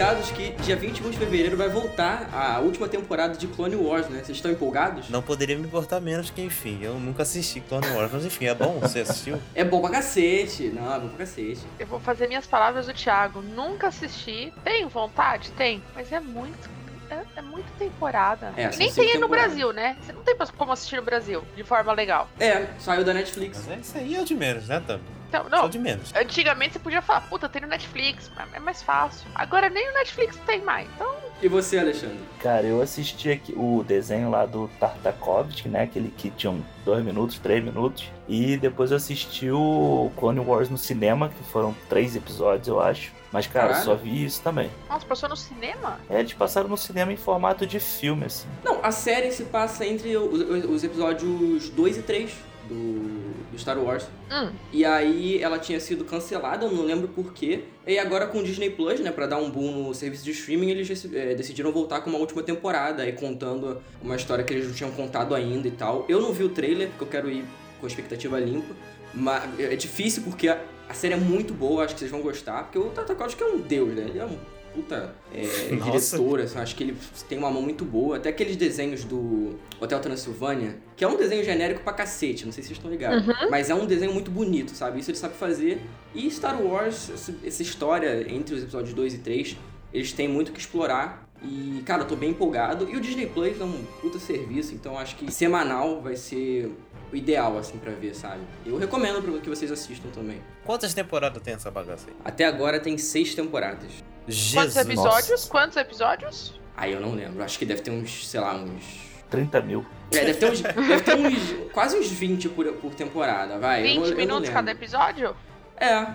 [0.00, 4.22] ligados que dia 21 de fevereiro vai voltar a última temporada de Clone Wars, né?
[4.24, 5.10] Vocês estão empolgados?
[5.10, 8.54] Não poderia me importar menos que, enfim, eu nunca assisti Clone Wars, mas enfim, é
[8.54, 9.38] bom, você assistiu?
[9.54, 10.68] É bom pra cacete.
[10.68, 11.60] Não, é bom pra cacete.
[11.78, 13.42] Eu vou fazer minhas palavras do Thiago.
[13.42, 14.50] Nunca assisti.
[14.64, 15.50] Tenho vontade?
[15.50, 15.82] Tem.
[15.94, 16.70] Mas é muito.
[17.10, 18.54] É, é muito temporada.
[18.56, 19.28] É, Nem tem aí no.
[19.28, 19.98] Brasil, né?
[20.00, 22.26] Você não tem como assistir no Brasil de forma legal.
[22.38, 23.58] É, saiu da Netflix.
[23.66, 24.98] Mas é, isso aí é o de menos, né, Tam?
[25.30, 25.68] Então, Só não.
[25.68, 26.12] de menos.
[26.14, 29.28] Antigamente você podia falar, puta, tem no Netflix, mas é mais fácil.
[29.32, 30.88] Agora nem no Netflix tem mais.
[30.96, 31.08] Então,
[31.40, 32.18] E você, Alexandre?
[32.40, 35.84] Cara, eu assisti aqui o desenho lá do Tartakovsky, né?
[35.84, 38.10] Aquele que tinha um dois minutos, três minutos.
[38.28, 43.12] E depois eu assisti o Clone Wars no cinema, que foram três episódios, eu acho.
[43.32, 43.84] Mas, cara, Caralho.
[43.84, 44.68] só vi isso também.
[44.88, 46.00] nossa, passou no cinema?
[46.10, 48.48] É, eles passaram no cinema em formato de filme, assim.
[48.64, 52.32] Não, a série se passa entre os, os episódios 2 e 3
[52.70, 54.06] do, do Star Wars.
[54.30, 54.50] Hum.
[54.72, 57.64] E aí ela tinha sido cancelada, eu não lembro porquê.
[57.86, 60.70] E agora com o Disney Plus, né, pra dar um boom no serviço de streaming,
[60.70, 64.74] eles eh, decidiram voltar com uma última temporada, aí contando uma história que eles não
[64.74, 66.06] tinham contado ainda e tal.
[66.08, 67.44] Eu não vi o trailer, porque eu quero ir
[67.80, 68.74] com a expectativa limpa.
[69.12, 72.62] Mas é difícil porque a, a série é muito boa, acho que vocês vão gostar.
[72.64, 74.06] Porque o Tartakovsky é um deus, né?
[74.08, 74.38] Ele é um
[74.74, 75.42] puta é,
[75.76, 76.96] diretor, assim, acho que ele
[77.28, 78.16] tem uma mão muito boa.
[78.16, 82.62] Até aqueles desenhos do Hotel Transilvânia, que é um desenho genérico pra cacete, não sei
[82.62, 83.24] se vocês estão ligados.
[83.50, 85.00] Mas é um desenho muito bonito, sabe?
[85.00, 85.80] Isso ele sabe fazer.
[86.14, 87.10] E Star Wars,
[87.44, 89.56] essa história entre os episódios 2 e 3,
[89.92, 91.28] eles têm muito que explorar.
[91.42, 92.88] E, cara, eu tô bem empolgado.
[92.90, 96.70] E o Disney Plus é um puta serviço, então acho que semanal vai ser
[97.12, 98.40] o ideal, assim, pra ver, sabe?
[98.64, 100.40] Eu recomendo pra que vocês assistam também.
[100.64, 102.14] Quantas temporadas tem essa bagaça aí?
[102.24, 103.90] Até agora tem seis temporadas.
[104.24, 104.76] Quantos Jesus.
[104.76, 105.30] episódios?
[105.30, 105.50] Nossa.
[105.50, 106.60] Quantos episódios?
[106.76, 107.42] Aí eu não lembro.
[107.42, 109.10] Acho que deve ter uns, sei lá, uns.
[109.28, 109.86] 30 mil.
[110.12, 110.60] É, deve ter uns.
[110.60, 111.72] deve ter uns.
[111.72, 113.82] Quase uns 20 por, por temporada, vai.
[113.82, 115.36] 20 eu eu minutos cada episódio?
[115.76, 116.06] É.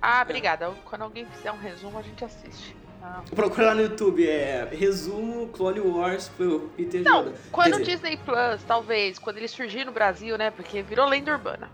[0.00, 0.70] Ah, obrigada.
[0.84, 2.76] Quando alguém fizer um resumo, a gente assiste.
[3.04, 3.20] Ah.
[3.34, 4.68] Procura lá no YouTube, é.
[4.70, 7.32] Resumo Clone Wars por Peter Não, Jordan.
[7.50, 10.50] quando Quer o dizer, Disney Plus, talvez, quando ele surgir no Brasil, né?
[10.52, 11.68] Porque virou lenda urbana.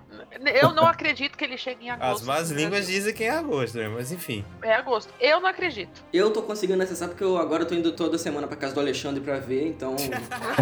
[0.60, 2.12] Eu não acredito que ele chegue em agosto.
[2.12, 2.94] As más no línguas Brasil.
[2.94, 3.88] dizem que é agosto, né?
[3.88, 4.44] Mas enfim.
[4.62, 5.12] É agosto.
[5.20, 6.02] Eu não acredito.
[6.12, 9.20] Eu tô conseguindo acessar porque eu agora tô indo toda semana pra casa do Alexandre
[9.22, 9.96] pra ver, então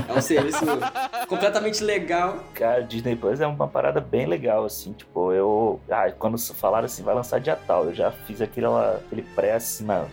[0.09, 0.65] é um serviço
[1.29, 2.39] completamente legal.
[2.55, 4.93] Cara, Disney Plus é uma parada bem legal, assim.
[4.93, 5.81] Tipo, eu.
[5.91, 10.07] Ah, quando falaram assim, vai lançar dia tal, eu já fiz aquela, aquele pré-assina-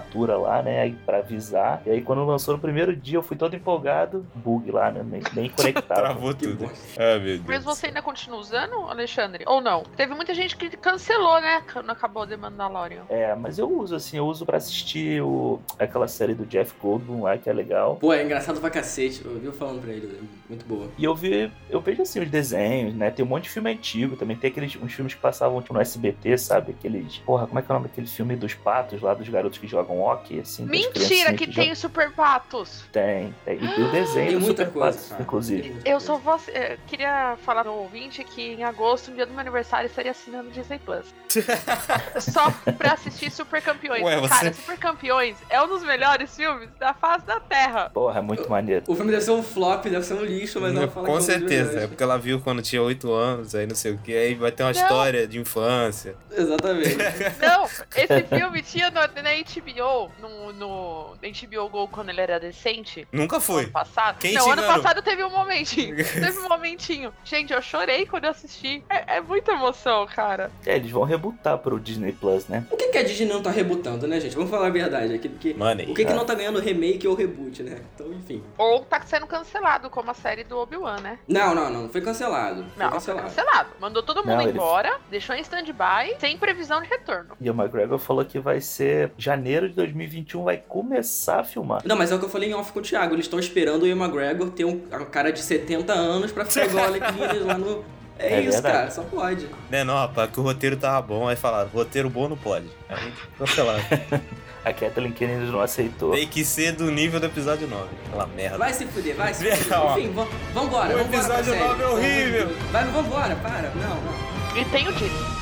[0.00, 0.80] pré-assinatura lá, né?
[0.80, 1.82] Aí pra avisar.
[1.86, 4.26] E aí, quando lançou no primeiro dia, eu fui todo empolgado.
[4.34, 5.04] Bug lá, né?
[5.04, 5.98] Nem, nem conectado.
[5.98, 6.70] Travou tudo.
[6.96, 7.42] Ah, meu Deus.
[7.46, 9.44] Mas você ainda continua usando, Alexandre?
[9.46, 9.82] Ou não?
[9.96, 11.62] Teve muita gente que cancelou, né?
[11.72, 13.02] Quando acabou The Mandalorian.
[13.08, 17.22] É, mas eu uso, assim, eu uso pra assistir o, aquela série do Jeff Goldblum
[17.22, 17.96] lá, que é legal.
[17.96, 19.22] Pô, é engraçado pra cacete.
[19.24, 20.88] Eu vi eu falando pra ele, é muito boa.
[20.96, 23.10] E eu vi, eu vejo assim os desenhos, né?
[23.10, 24.36] Tem um monte de filme antigo também.
[24.36, 26.72] Tem aqueles uns filmes que passavam tipo, no SBT, sabe?
[26.72, 27.18] Aqueles.
[27.18, 29.66] Porra, como é que é o nome daquele filme dos patos lá, dos garotos que
[29.66, 30.64] jogam hockey, assim?
[30.64, 32.84] Mentira que jogam- tem Super Patos!
[32.92, 33.56] Tem, tem.
[33.56, 35.22] E tem o desenho Tem Super coisa, Patos, cara.
[35.22, 35.76] inclusive.
[35.84, 36.40] Eu só vou.
[36.48, 40.10] eh, queria falar no ouvinte que em agosto, no dia do meu aniversário, eu estaria
[40.10, 41.06] assinando o Disney Plus.
[42.20, 44.02] Só pra assistir Super Campeões.
[44.02, 47.90] Ué, você- Cara, Super Campeões é um dos melhores filmes da face da Terra.
[47.90, 48.84] Porra, é muito maneiro.
[48.88, 51.12] O filme deve ser um flop, deve ser um lixo, mas ela fala que é
[51.12, 51.88] Com um dos certeza, é melhores.
[51.90, 54.62] porque ela viu quando tinha 8 anos, aí não sei o que, aí vai ter
[54.62, 54.80] uma Não.
[54.82, 56.14] história de infância.
[56.30, 56.96] Exatamente.
[57.40, 59.79] Não, esse filme tinha no, na HBO,
[60.20, 63.06] no, no na HBO Go quando ele era decente.
[63.12, 63.64] Nunca foi.
[63.64, 64.18] Ano passado.
[64.18, 64.82] Quem não, ano enganou?
[64.82, 65.96] passado teve um momentinho.
[65.96, 67.12] teve um momentinho.
[67.24, 68.82] Gente, eu chorei quando eu assisti.
[68.88, 70.50] É, é muita emoção, cara.
[70.66, 72.66] É, eles vão rebutar pro Disney Plus, né?
[72.70, 74.34] O que, que a Disney não tá rebutando, né, gente?
[74.34, 75.54] Vamos falar a verdade aqui, porque.
[75.54, 75.90] Money.
[75.90, 77.80] O que, que não tá ganhando remake ou reboot, né?
[77.94, 78.42] Então, enfim.
[78.58, 81.18] Ou tá sendo cancelado, como a série do Obi-Wan, né?
[81.26, 81.88] Não, não, não.
[81.88, 82.64] Foi cancelado.
[82.64, 83.22] Foi Não, foi cancelado.
[83.28, 83.70] cancelado.
[83.80, 87.36] Mandou todo mundo Não, ele- embora, deixou em stand-by, sem previsão de retorno.
[87.40, 91.80] E o McGregor falou que vai ser janeiro de 2021, vai começar a filmar.
[91.84, 93.14] Não, mas é o que eu falei em off com o Thiago.
[93.14, 96.66] Eles estão esperando o Ian McGregor ter um, um cara de 70 anos pra ficar
[96.66, 97.84] igual o Alec Guinness lá no.
[98.22, 98.74] É, É isso, verdade.
[98.76, 98.90] cara.
[98.90, 99.46] Só pode.
[99.70, 102.66] Né, não, rapaz, que o roteiro tava bom, aí falaram, roteiro bom não pode.
[102.86, 103.82] Aí cancelaram.
[104.62, 106.10] A Kathleen Kennedy não aceitou.
[106.12, 107.82] Tem que ser do nível do episódio 9.
[108.08, 108.58] Aquela merda.
[108.58, 109.98] Vai se fuder, vai se fuder.
[109.98, 110.94] Enfim, vam- vambora.
[110.96, 111.64] O vambora episódio série.
[111.66, 112.48] nove é horrível.
[112.70, 113.70] Vai, vambora, para.
[113.70, 114.56] Não, não.
[114.60, 115.39] E tem o Disney.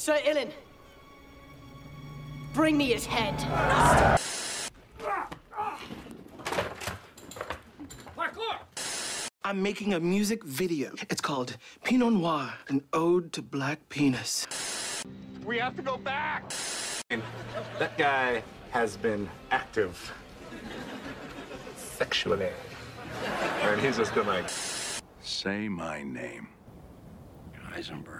[0.00, 0.50] Sir Ilan,
[2.54, 3.34] bring me his head.
[9.44, 10.92] I'm making a music video.
[11.10, 14.46] It's called Pinot Noir, an ode to black penis.
[15.44, 16.50] We have to go back.
[17.78, 20.14] That guy has been active
[21.76, 22.48] sexually.
[23.60, 24.48] And he's just gonna like
[25.20, 26.48] Say my name.
[27.70, 28.19] Heisenberg.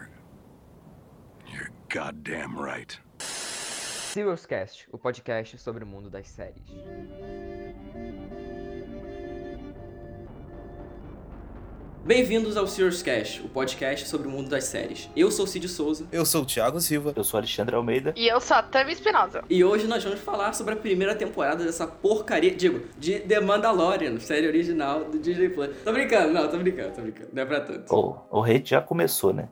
[1.51, 2.99] You're goddamn right.
[3.19, 6.65] Serious Cast, o podcast sobre o mundo das séries.
[12.05, 15.09] Bem-vindos ao Serious Cast, o podcast sobre o mundo das séries.
[15.15, 17.13] Eu sou Cid Souza Eu sou o Thiago Silva.
[17.15, 18.15] Eu sou Alexandre Almeida.
[18.17, 19.45] E eu sou a Tami Espinosa.
[19.51, 24.19] e hoje nós vamos falar sobre a primeira temporada dessa porcaria, digo, de The Mandalorian,
[24.19, 25.71] série original do Disney Plus.
[25.85, 27.95] Tô brincando, não, tô brincando, tô brincando, não é pra tanto.
[27.95, 29.49] O, o hate já começou, né?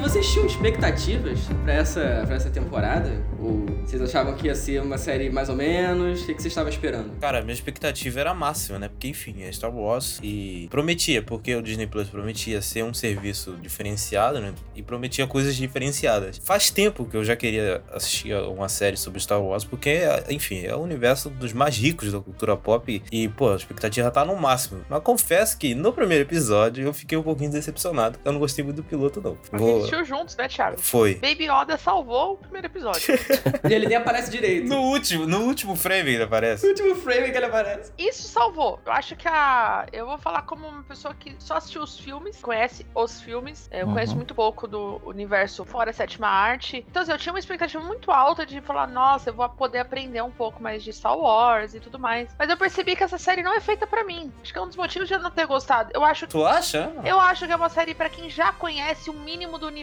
[0.00, 3.10] Vocês tinham expectativas pra essa, pra essa temporada?
[3.38, 6.22] Ou vocês achavam que ia ser uma série mais ou menos?
[6.22, 7.18] O que, que vocês estavam esperando?
[7.20, 8.88] Cara, minha expectativa era máxima, né?
[8.88, 13.56] Porque, enfim, é Star Wars e prometia, porque o Disney Plus prometia ser um serviço
[13.60, 14.52] diferenciado, né?
[14.74, 16.40] E prometia coisas diferenciadas.
[16.42, 20.62] Faz tempo que eu já queria assistir a uma série sobre Star Wars, porque, enfim,
[20.64, 24.36] é o universo dos mais ricos da cultura pop e, pô, a expectativa tá no
[24.36, 24.80] máximo.
[24.88, 28.64] Mas confesso que no primeiro episódio eu fiquei um pouquinho decepcionado, porque eu não gostei
[28.64, 29.36] muito do piloto, não.
[29.52, 30.80] Vou- assistiu juntos, né, Thiago?
[30.80, 31.14] Foi.
[31.16, 33.00] Baby Yoda salvou o primeiro episódio.
[33.68, 34.68] E ele nem aparece direito.
[34.68, 36.66] No último, no último frame No aparece.
[36.66, 37.92] último frame que ele aparece.
[37.98, 38.80] Isso salvou.
[38.84, 39.86] Eu acho que a.
[39.92, 43.68] Eu vou falar como uma pessoa que só assistiu os filmes, conhece os filmes.
[43.70, 43.92] Eu Uhum.
[43.94, 46.84] conheço muito pouco do universo fora a sétima arte.
[46.88, 50.22] Então, assim, eu tinha uma expectativa muito alta de falar, nossa, eu vou poder aprender
[50.22, 52.28] um pouco mais de Star Wars e tudo mais.
[52.38, 54.32] Mas eu percebi que essa série não é feita pra mim.
[54.42, 55.90] Acho que é um dos motivos de eu não ter gostado.
[55.94, 56.92] Eu acho Tu acha?
[57.04, 59.79] Eu acho que é uma série pra quem já conhece o mínimo do universo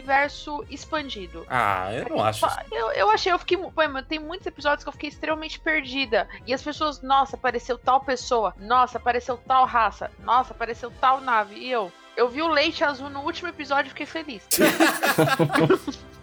[0.68, 1.46] expandido.
[1.48, 2.46] Ah, eu não acho.
[2.70, 3.58] Eu, eu achei, eu fiquei.
[4.08, 6.28] tem muitos episódios que eu fiquei extremamente perdida.
[6.46, 8.54] E as pessoas, nossa, apareceu tal pessoa.
[8.58, 10.10] Nossa, apareceu tal raça.
[10.20, 11.56] Nossa, apareceu tal nave.
[11.56, 11.92] E eu.
[12.16, 14.42] Eu vi o leite azul no último episódio e fiquei feliz.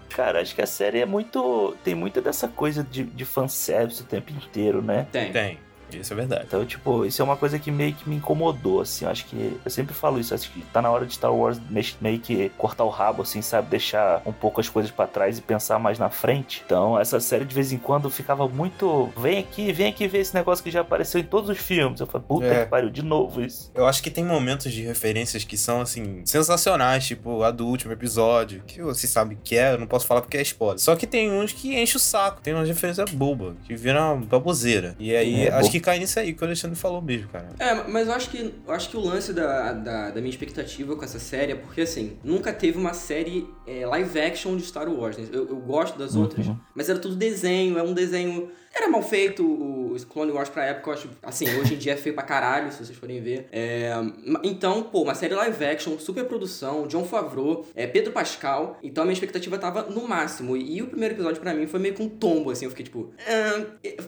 [0.10, 1.75] Cara, acho que a série é muito.
[1.83, 5.07] Tem muita dessa coisa de, de fanservice o tempo inteiro, né?
[5.12, 5.31] Tem.
[5.31, 5.60] Tem.
[6.00, 6.44] Isso é verdade.
[6.47, 9.06] Então, tipo, isso é uma coisa que meio que me incomodou, assim.
[9.06, 9.57] Eu acho que.
[9.63, 11.59] Eu sempre falo isso, acho que tá na hora de Star Wars
[12.01, 13.69] meio que cortar o rabo, assim, sabe?
[13.69, 16.62] Deixar um pouco as coisas pra trás e pensar mais na frente.
[16.65, 19.09] Então, essa série de vez em quando ficava muito.
[19.18, 22.00] Vem aqui, vem aqui ver esse negócio que já apareceu em todos os filmes.
[22.00, 22.63] Eu falei, puta É.
[22.63, 23.71] que pariu, de novo isso.
[23.75, 27.91] Eu acho que tem momentos de referências que são, assim, sensacionais, tipo a do último
[27.94, 30.80] episódio, que você sabe que é, eu não posso falar porque é spoiler.
[30.80, 34.95] Só que tem uns que enche o saco, tem umas referências bobas, que viram baboseira.
[35.00, 37.50] E aí, É, acho bo- que cai nisso aí que o Alexandre falou mesmo, cara.
[37.60, 40.96] É, mas eu acho que, eu acho que o lance da, da, da minha expectativa
[40.96, 44.90] com essa série é porque, assim, nunca teve uma série é, live action de Star
[44.90, 45.18] Wars.
[45.18, 45.28] Né?
[45.32, 46.58] Eu, eu gosto das outras, Uhum.
[46.76, 48.50] mas era tudo desenho, é um desenho.
[48.77, 51.10] Era mal feito, o Clone Wars pra época, eu acho.
[51.24, 53.48] Assim, hoje em dia é feio pra caralho, se vocês forem ver.
[53.51, 53.92] É,
[54.44, 58.77] então, pô, uma série live action, super produção, John Favreau, é, Pedro Pascal.
[58.83, 60.57] Então a minha expectativa tava no máximo.
[60.57, 62.66] E, o primeiro episódio pra mim foi meio que um tombo, assim.
[62.66, 63.13] Eu fiquei tipo.
[63.25, 63.66] "Ah",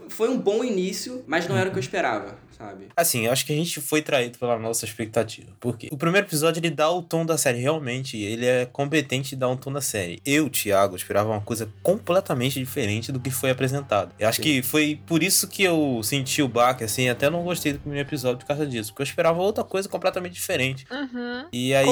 [0.09, 2.87] foi um bom início, mas não era o que eu esperava, sabe?
[2.95, 5.47] Assim, eu acho que a gente foi traído pela nossa expectativa.
[5.61, 5.87] Por quê?
[5.91, 8.17] O primeiro episódio ele dá o tom da série, realmente.
[8.21, 10.21] Ele é competente em dar um tom da série.
[10.25, 14.13] Eu, Thiago, esperava uma coisa completamente diferente do que foi apresentado.
[14.19, 14.43] Eu acho Sim.
[14.43, 18.07] que foi por isso que eu senti o baque, assim, até não gostei do primeiro
[18.07, 18.91] episódio por causa disso.
[18.91, 20.85] Porque eu esperava outra coisa completamente diferente.
[20.91, 21.45] Uhum.
[21.51, 21.87] E aí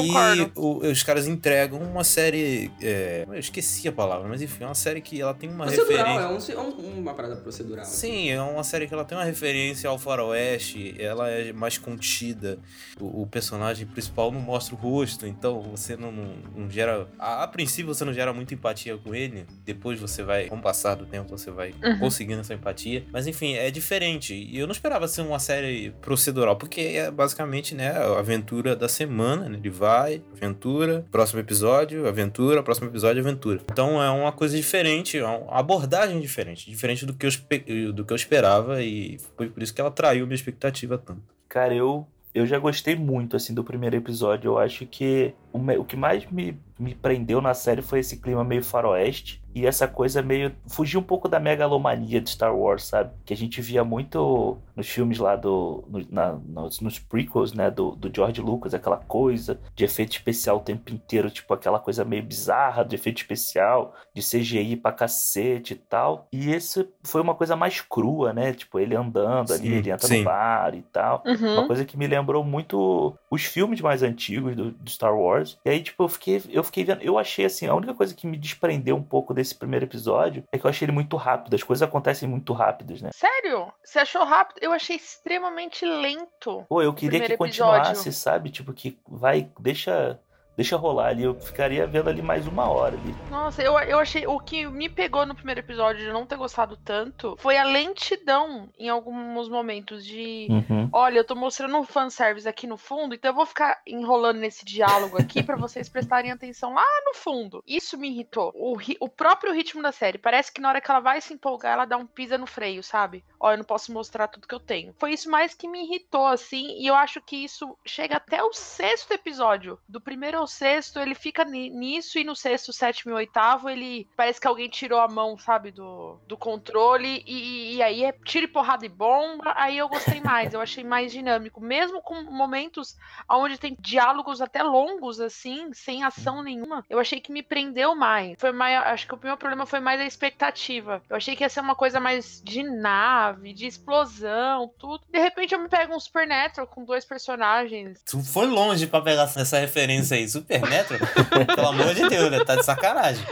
[0.55, 2.71] o- os caras entregam uma série.
[2.81, 6.17] é, eu esqueci a palavra, mas enfim, é uma série que ela tem uma Procedural,
[6.17, 6.53] referência.
[6.53, 7.85] é, um, é um- uma parada procedural.
[7.85, 12.57] Sim, é uma série que ela tem uma referência ao faroeste, ela é mais contida,
[12.99, 17.07] o, o personagem principal não mostra o rosto, então você não, não, não gera...
[17.19, 20.61] A, a princípio você não gera muita empatia com ele, depois você vai, com o
[20.61, 21.99] passar do tempo, você vai Uhum.
[21.99, 26.55] conseguindo essa empatia, mas enfim, é diferente, e eu não esperava ser uma série procedural,
[26.55, 32.63] porque é basicamente, né, a aventura da semana, né, ele vai, aventura, próximo episódio, aventura,
[32.63, 33.61] próximo episódio, aventura.
[33.71, 38.11] Então é uma coisa diferente, é uma abordagem diferente, diferente do que eu, do que
[38.13, 41.21] eu esperava e foi por isso que ela traiu minha expectativa tanto.
[41.47, 44.49] Cara, eu, eu já gostei muito, assim, do primeiro episódio.
[44.49, 48.17] Eu acho que o, me- o que mais me, me prendeu na série foi esse
[48.17, 49.41] clima meio faroeste.
[49.55, 50.53] E essa coisa meio.
[50.67, 53.11] Fugir um pouco da megalomania de Star Wars, sabe?
[53.25, 55.83] Que a gente via muito nos filmes lá do.
[55.87, 57.71] no- na- nos, nos prequels, né?
[57.71, 62.03] Do, do George Lucas, aquela coisa de efeito especial o tempo inteiro, tipo aquela coisa
[62.03, 66.27] meio bizarra de efeito especial, de CGI pra cacete e tal.
[66.33, 68.53] E esse foi uma coisa mais crua, né?
[68.53, 70.17] Tipo, ele andando ali, Sim, ele entra sim.
[70.19, 71.23] no bar e tal.
[71.25, 71.67] Uma Uhum.
[71.67, 75.57] coisa que me lembrou muito os filmes mais antigos do, do Star Wars.
[75.63, 77.01] E aí, tipo, eu fiquei, eu fiquei vendo.
[77.01, 80.57] Eu achei assim, a única coisa que me desprendeu um pouco desse primeiro episódio é
[80.57, 81.53] que eu achei ele muito rápido.
[81.53, 83.09] As coisas acontecem muito rápidas, né?
[83.13, 83.71] Sério?
[83.83, 84.59] Você achou rápido?
[84.61, 86.65] Eu achei extremamente lento.
[86.67, 87.81] Pô, eu queria que primeiro episódio.
[87.81, 88.49] continuasse, sabe?
[88.49, 90.19] Tipo, que vai, deixa.
[90.55, 91.23] Deixa rolar ali.
[91.23, 93.15] Eu ficaria vendo ali mais uma hora ali.
[93.29, 94.25] Nossa, eu, eu achei.
[94.27, 98.69] O que me pegou no primeiro episódio de não ter gostado tanto foi a lentidão
[98.77, 100.47] em alguns momentos de.
[100.49, 100.89] Uhum.
[100.91, 104.63] Olha, eu tô mostrando um fanservice aqui no fundo, então eu vou ficar enrolando nesse
[104.65, 107.63] diálogo aqui pra vocês prestarem atenção lá no fundo.
[107.67, 108.51] Isso me irritou.
[108.55, 110.17] O, ri- o próprio ritmo da série.
[110.17, 112.83] Parece que na hora que ela vai se empolgar, ela dá um pisa no freio,
[112.83, 113.23] sabe?
[113.39, 114.93] Ó, eu não posso mostrar tudo que eu tenho.
[114.97, 118.53] Foi isso mais que me irritou, assim, e eu acho que isso chega até o
[118.53, 119.77] sexto episódio.
[119.87, 124.07] Do primeiro ao sexto, ele fica ni- nisso, e no sexto, sétimo e oitavo, ele
[124.15, 128.45] parece que alguém tirou a mão, sabe, do, do controle, e, e aí é tiro
[128.45, 129.53] e porrada e bomba.
[129.55, 131.59] Aí eu gostei mais, eu achei mais dinâmico.
[131.59, 132.95] Mesmo com momentos
[133.29, 138.35] onde tem diálogos até longos, assim, sem ação nenhuma, eu achei que me prendeu mais.
[138.39, 138.77] Foi mais.
[138.85, 141.01] Acho que o meu problema foi mais a expectativa.
[141.09, 145.03] Eu achei que ia ser uma coisa mais de nave, de explosão, tudo.
[145.09, 148.01] De repente eu me pego um Supernatural com dois personagens.
[148.05, 150.25] Tu foi longe pra pegar essa referência aí.
[150.39, 151.01] Supernatural?
[151.55, 152.43] Pelo amor de Deus, né?
[152.43, 153.25] Tá de sacanagem.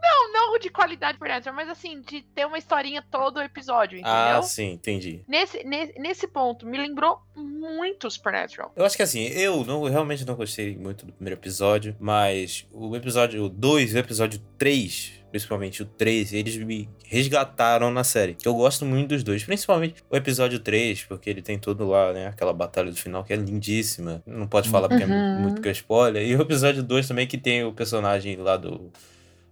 [0.00, 4.38] Não, não de qualidade Supernatural, mas assim, de ter uma historinha todo o episódio, entendeu?
[4.38, 5.24] Ah, sim, entendi.
[5.26, 8.72] Nesse, nesse, nesse ponto, me lembrou muito Supernatural.
[8.76, 12.66] Eu acho que assim, eu não, eu realmente não gostei muito do primeiro episódio, mas
[12.72, 18.34] o episódio 2 e o episódio 3, principalmente o 3, eles me resgataram na série.
[18.34, 22.12] Que eu gosto muito dos dois, principalmente o episódio 3, porque ele tem todo lá,
[22.12, 24.22] né, aquela batalha do final que é lindíssima.
[24.26, 25.40] Não pode falar porque é Uhum.
[25.40, 26.26] muito que é spoiler.
[26.26, 28.90] E o episódio 2 também que tem o personagem lá do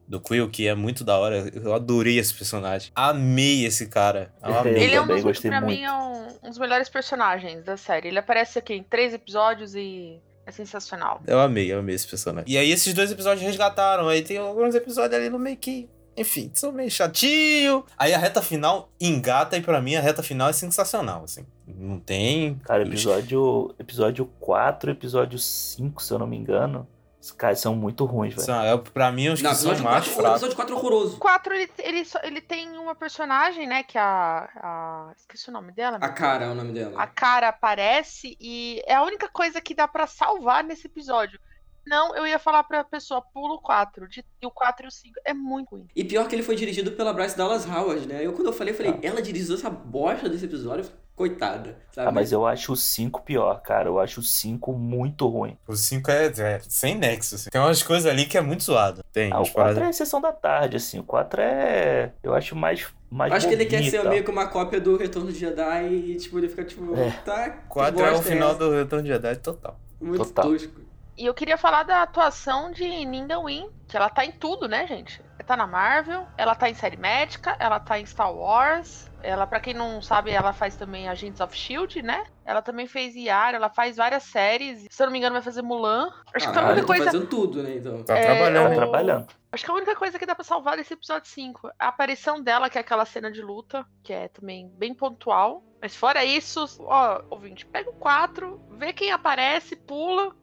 [0.07, 1.51] do Quill, que é muito da hora.
[1.53, 2.91] Eu adorei esse personagem.
[2.95, 4.33] Amei esse cara.
[4.43, 4.83] Eu amei.
[4.85, 5.67] Ele é um dos, pra muito.
[5.79, 8.09] mim, é um, um dos melhores personagens da série.
[8.09, 10.19] Ele aparece aqui em três episódios e
[10.49, 11.21] é sensacional.
[11.27, 12.51] Eu amei, eu amei esse personagem.
[12.51, 14.09] E aí esses dois episódios resgataram.
[14.09, 15.89] Aí tem alguns episódios ali no meio que.
[16.17, 17.85] Enfim, são meio chatinho.
[17.97, 21.47] Aí a reta final engata e pra mim a reta final é sensacional, assim.
[21.67, 22.57] Não tem.
[22.65, 26.89] Cara, episódio, episódio 4, episódio 5, se eu não me engano.
[27.21, 28.47] Os caras são muito ruins, velho.
[28.47, 30.37] São, é, pra mim, os Não, que são episódio mais 4, o fracos.
[30.43, 31.17] episódio 4 é horroroso.
[31.17, 35.13] O 4, ele, ele, ele tem uma personagem, né, que é a, a...
[35.17, 35.97] Esqueci o nome dela.
[35.97, 36.19] A meu Deus.
[36.19, 37.03] cara é o nome dela.
[37.03, 41.41] A cara aparece e é a única coisa que dá pra salvar nesse episódio.
[41.85, 44.07] Não, eu ia falar pra pessoa, pula o 4.
[44.09, 45.89] De, e o 4 e o 5 é muito ruim.
[45.97, 48.25] E pior que ele foi dirigido pela Bryce Dallas Howard, né?
[48.25, 48.99] Eu quando eu falei, eu falei, Ah.
[49.03, 50.85] ela dirigiu essa bosta desse episódio,
[51.19, 52.09] coitada, sabe?
[52.09, 53.89] Ah, mas eu acho o 5 pior, cara.
[53.89, 55.59] Eu acho o 5 muito ruim.
[55.67, 57.51] O 5 é, é sem nexo, assim.
[57.51, 59.03] Tem umas coisas ali que é muito zoado.
[59.13, 61.01] Tem, Ah, o umas 4 paradas- é a sessão da tarde, assim.
[61.01, 62.13] O 4 é.
[62.23, 62.87] Eu acho mais.
[63.11, 66.17] mais Acho que ele quer ser meio que uma cópia do Retorno de Jedi e,
[66.17, 67.11] tipo, ele fica tipo, É.
[67.25, 67.51] tá.
[67.51, 68.59] que 4 é o bosta final essa?
[68.61, 69.79] do Retorno de Jedi total.
[70.01, 70.45] Muito Total.
[70.53, 70.81] tosco.
[71.17, 74.87] E eu queria falar da atuação de Ninda Win, que ela tá em tudo, né,
[74.87, 75.21] gente?
[75.49, 79.11] Ela tá na Marvel, ela tá em série médica, ela tá em Star Wars.
[79.23, 82.23] Ela, pra quem não sabe, ela faz também Agents of Shield, né?
[82.45, 84.87] Ela também fez Yara, ela faz várias séries.
[84.91, 86.11] Se eu não me engano, vai fazer Mulan.
[86.35, 87.05] Acho que a Caralho, única tá coisa.
[87.07, 88.03] fazendo tudo, né, então.
[88.05, 88.67] Tá É, trabalhando.
[88.69, 89.27] Tá o- trabalhando.
[89.51, 92.41] Acho que a única coisa que dá pra salvar desse episódio 5 é a aparição
[92.43, 95.65] dela, que é aquela cena de luta, que é também bem pontual.
[95.81, 100.35] Mas fora isso, ó, ouvinte, pega o 4, vê quem aparece, pula,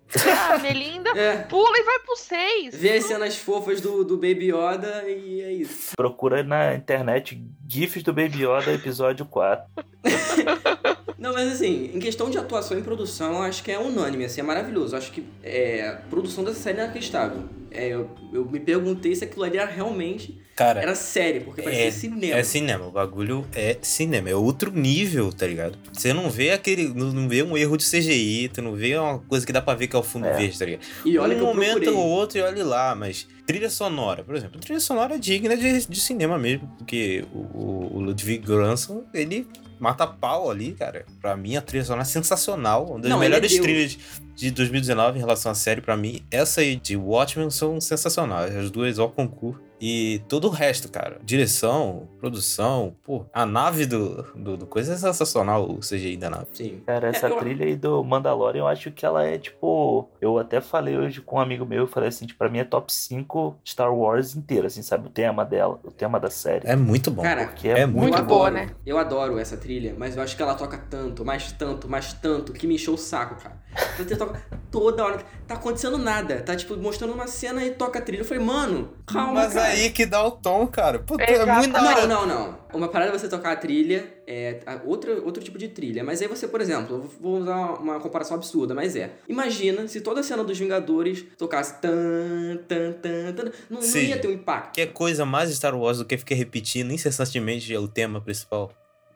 [0.49, 1.43] a Melinda, É.
[1.43, 2.75] pula e vai pro 6.
[2.75, 5.91] Vê as cenas fofas do, do Baby Yoda e é isso.
[5.95, 9.65] Procura na internet GIFs do Baby Yoda, episódio 4.
[11.17, 14.43] Não, mas assim, em questão de atuação e produção, acho que é unânime, assim, é
[14.43, 14.95] maravilhoso.
[14.95, 17.43] Acho que é, a produção dessa série é inacreditável.
[17.71, 21.91] É, eu, eu me perguntei se aquilo ali era realmente Cara, era série, porque parecia
[21.91, 22.35] cinema.
[22.39, 25.77] É cinema, o bagulho é cinema, é outro nível, tá ligado?
[25.91, 26.87] Você não vê aquele.
[26.93, 29.73] Não não vê um erro de CGI, tu não vê uma coisa que dá pra
[29.75, 30.37] ver que é o fundo É.
[30.37, 30.81] verde, tá ligado?
[31.03, 34.33] E olha um que eu momento ou outro e olhe lá, mas trilha sonora, por
[34.35, 39.03] exemplo, trilha sonora é digna de, de cinema mesmo, porque o, o- o Ludwig Göransson,
[39.13, 39.45] ele
[39.79, 41.05] mata pau ali, cara.
[41.21, 43.61] Pra mim, a trilha sonora é sensacional, uma das Não, é melhores Deus.
[43.61, 43.97] trilhas
[44.35, 48.69] de 2019 em relação à série, pra mim, essa aí de Watchmen são sensacionais, as
[48.69, 49.61] duas ao concurso.
[49.87, 51.19] E todo o resto, cara.
[51.23, 56.47] Direção, produção, pô, a nave do, do, do coisa é sensacional, o CGI da nave.
[56.53, 56.81] Sim.
[56.87, 60.09] Cara, essa É, eu- trilha aí do Mandalorian, eu acho que ela é tipo.
[60.19, 62.63] Eu até falei hoje com um amigo meu, eu falei assim, tipo, pra mim é
[62.63, 65.05] top 5 Star Wars inteira, assim, sabe?
[65.05, 66.67] O tema dela, o tema da série.
[66.67, 67.21] É muito bom.
[67.21, 68.75] Cara, Porque é, é muito muito eu boa, adoro, né?
[68.83, 72.53] Eu adoro essa trilha, mas eu acho que ela toca tanto, mais tanto, mais tanto,
[72.53, 73.61] que me encheu o saco, cara.
[73.97, 74.41] Você toca
[74.71, 75.25] toda hora.
[75.47, 76.41] Tá acontecendo nada.
[76.41, 78.21] Tá, tipo, mostrando uma cena e toca a trilha.
[78.21, 79.67] Eu falei, mano, calma, Mas cara.
[79.67, 80.99] aí que dá o tom, cara.
[80.99, 81.57] Puta, é Exatamente.
[81.69, 82.07] muito da hora.
[82.07, 82.65] Não, não, não.
[82.73, 86.03] Uma parada é você tocar a trilha, é outro, outro tipo de trilha.
[86.03, 89.11] Mas aí você, por exemplo, eu vou usar uma comparação absurda, mas é.
[89.29, 93.51] Imagina se toda a cena dos Vingadores tocasse tan, tan, tan, tan.
[93.69, 94.73] Não, não ia ter um impacto.
[94.73, 98.71] Que é coisa mais Star Wars do que ficar repetindo incessantemente o tema principal.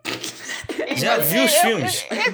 [0.96, 2.06] Já É, viu os é, filmes?
[2.10, 2.32] é,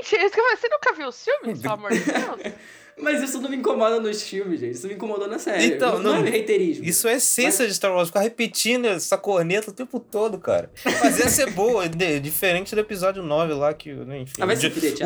[0.00, 0.16] Exatamente.
[0.16, 0.56] é.
[0.56, 2.54] Você nunca viu os filmes, pelo amor de Deus?
[2.98, 4.72] Mas isso não me incomoda nos filmes, gente.
[4.74, 5.66] Isso me incomodou na série.
[5.66, 6.84] Então, não, não é reiterismo.
[6.84, 10.70] Isso é essência de Star Wars, ficar repetindo essa corneta o tempo todo, cara.
[11.02, 14.40] Mas ia ser boa, de- diferente do episódio 9 lá, que, né, enfim.
[14.40, 14.46] Ah,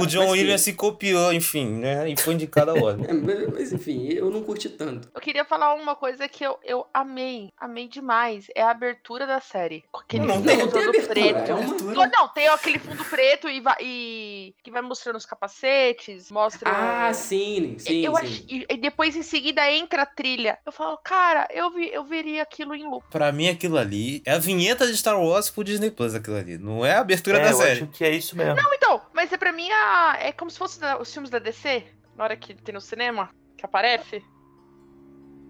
[0.00, 2.08] o, o John Williams se copiou, enfim, né?
[2.10, 2.98] E foi indicado a Oscar.
[3.08, 5.08] É, mas, mas, enfim, eu não curti tanto.
[5.14, 8.46] Eu queria falar uma coisa que eu, eu amei, amei demais.
[8.54, 9.82] É a abertura da série.
[9.90, 11.50] Com aquele Não fundo tem- não tem todo abertura, preto.
[11.50, 16.30] é uma- Não, tem aquele fundo preto e, vai- e- que vai mostrando os capacetes,
[16.30, 16.70] mostra.
[16.70, 18.22] Ah, sim, sim, eu sim.
[18.22, 20.58] ach- e, e depois em seguida entra a trilha.
[20.66, 23.04] Eu falo, cara, eu, vi, eu veria aquilo em loop.
[23.10, 26.58] Pra mim, aquilo ali é a vinheta de Star Wars pro Disney Plus, aquilo ali.
[26.58, 27.82] Não é a abertura É, da eu série.
[27.82, 28.54] acho que é isso mesmo.
[28.60, 31.38] Não, então, mas é pra mim a, é como se fosse da- os filmes da
[31.38, 31.84] DC,
[32.16, 34.22] na hora que tem no cinema, que aparece.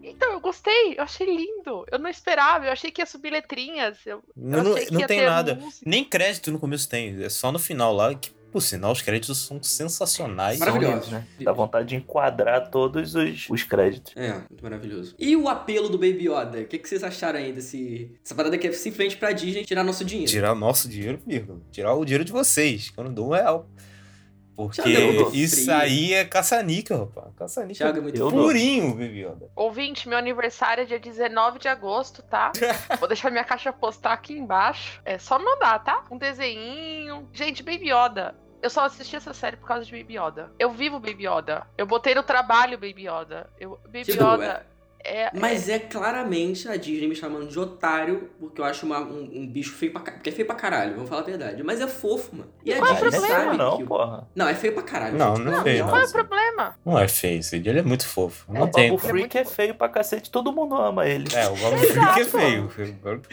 [0.01, 1.85] Então, eu gostei, eu achei lindo.
[1.91, 3.99] Eu não esperava, eu achei que ia subir letrinhas.
[4.07, 5.55] Eu, eu Não, não, achei que não ia tem ter nada.
[5.57, 5.83] música.
[5.85, 7.23] Nem crédito no começo tem.
[7.23, 10.59] É só no final lá que, por sinal, os créditos são sensacionais.
[10.59, 10.95] São Maravilhoso.
[10.95, 11.27] lindos, né?
[11.41, 14.13] Dá vontade de enquadrar todos os, os créditos.
[14.17, 15.15] É, muito maravilhoso.
[15.19, 16.61] E o apelo do Baby Yoda?
[16.61, 18.11] O que, que vocês acharam aí desse...
[18.25, 20.31] Essa parada que é simplesmente pra Disney tirar nosso dinheiro.
[20.31, 21.61] Tirar nosso dinheiro, vírgula.
[21.71, 23.69] Tirar o dinheiro de vocês, que eu não dou um real.
[24.59, 27.33] Porque Thiago, dou isso aí é caça-níquel, rapaz.
[27.37, 28.43] Caça-níquel Thiago é muito Eu dou.
[28.43, 29.49] purinho, Baby Yoda.
[29.55, 32.51] Ouvinte, meu aniversário é dia 19 de agosto, tá?
[32.99, 35.01] Vou deixar minha caixa postal aqui embaixo.
[35.05, 36.05] É só mandar, tá?
[36.11, 37.29] Um desenhinho.
[37.33, 38.35] Gente, Baby Yoda.
[38.61, 40.51] Eu só assisti essa série por causa de Baby Yoda.
[40.59, 41.65] Eu vivo Baby Yoda.
[41.79, 43.49] Eu botei no trabalho Baby Yoda.
[43.61, 44.67] Eu, Baby Tipo, Yoda
[45.09, 45.31] é...
[45.35, 49.47] Mas é claramente a Disney me chamando de otário, porque eu acho uma- um, um
[49.47, 50.19] bicho feio pra caralho.
[50.19, 51.63] Porque é feio pra caralho, vamos falar a verdade.
[51.63, 52.51] Mas é fofo, mano.
[52.65, 53.45] E a Qual é o Disney problema?
[53.45, 53.83] sabe não, que...
[53.83, 54.29] o- porra.
[54.35, 55.17] Não, é feio pra caralho.
[55.19, 55.45] Não, gente.
[55.45, 56.75] não é Pelo feio, amor Qual é o problema?
[56.85, 58.53] Não é feio, esse dia ele é muito fofo.
[58.53, 58.87] Não o tem.
[58.87, 61.27] Ele é Freak é feio pra cacete, todo mundo ama ele.
[61.35, 62.71] É, o Babu Freak é feio.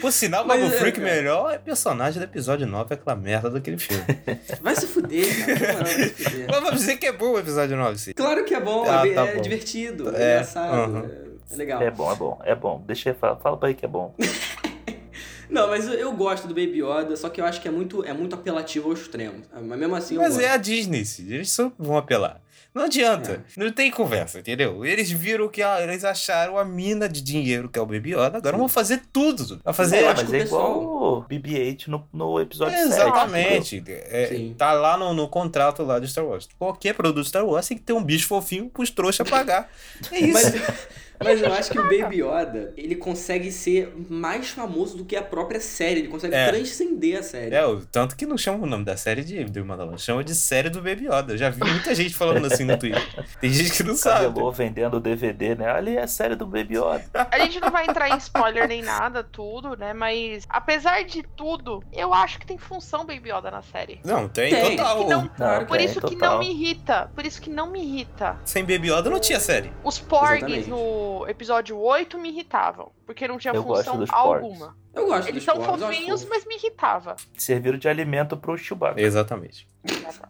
[0.01, 3.49] Por sinal, o Babu é, Freak melhor é personagem do episódio 9, é aquela merda
[3.49, 4.03] daquele filme.
[4.61, 5.83] Vai se fuder, cara.
[5.83, 6.45] Vai se fuder.
[6.49, 8.13] Mas vamos dizer que é bom o episódio 9, sim.
[8.13, 9.41] Claro que é bom, Ah, é, tá é bom.
[9.41, 11.09] divertido, é, É, engraçado, aham.
[11.49, 11.81] É, é legal.
[11.81, 12.83] É bom, é bom, é bom.
[12.85, 14.13] Deixa eu falar, fala pra ele que é bom.
[15.49, 18.11] Não, mas eu, gosto do Baby Yoda, só que eu acho que é muito, é
[18.11, 19.43] muito apelativo ao extremo.
[19.53, 20.45] Mas mesmo assim eu Mas gosto.
[20.45, 21.03] é a Disney.
[21.19, 22.41] Eles só vão apelar.
[22.73, 23.45] Não adianta.
[23.55, 24.83] Não tem conversa, entendeu?
[24.83, 28.37] Eles viram que ah, eles acharam a mina de dinheiro que é o Baby Yoda.
[28.37, 29.61] Agora vão fazer tudo.
[29.63, 29.97] Vai fazer.
[29.97, 32.87] É, mas é pessoal- igual o BB-8 no, no episódio 7.
[32.89, 33.83] Exatamente.
[33.87, 34.55] É, Sim.
[34.57, 36.49] tá lá no, no contrato lá de Star Wars.
[36.59, 39.69] Qualquer produto Star Wars tem que ter um bicho fofinho pros trouxas pagar.
[40.11, 40.33] É isso.
[40.33, 40.53] Mas,
[41.23, 45.21] mas eu acho que o Baby Yoda, ele consegue ser mais famoso do que a
[45.21, 45.99] própria série.
[46.01, 46.47] Ele consegue É.
[46.49, 47.55] transcender a série.
[47.55, 50.33] É, o tanto que não chama o nome da série de do Mandalorian, chama de
[50.35, 51.33] série do Baby Yoda.
[51.33, 53.01] Eu já vi muita gente falando assim no Twitter.
[53.39, 54.25] Tem gente que não sabe.
[54.25, 55.69] Cabelô vendendo o DVD, né?
[55.69, 57.05] Ali é a série do Baby Yoda.
[57.31, 59.93] A gente não vai entrar em spoiler nem nada, tudo, né?
[59.93, 63.99] Mas, apesar de tudo, eu acho que tem função Baby Yoda na série.
[64.03, 64.75] Não, tem, Tem.
[64.77, 64.97] total.
[65.03, 66.31] Que não- Claro, Por tem, isso que total.
[66.33, 67.11] não me irrita.
[67.15, 68.37] Por isso que não me irrita.
[68.45, 69.71] Sem Baby Yoda não tinha série.
[69.83, 70.69] Os porgs Exatamente.
[71.27, 72.94] Episódio 8 me irritavam.
[73.05, 74.75] Porque não tinha Eu gosto função alguma.
[74.93, 77.15] Eu gosto Eles dos são eu fofinhos, mas me irritava.
[77.37, 78.99] Serviram de alimento pro Chewbacca.
[79.01, 79.67] Exatamente.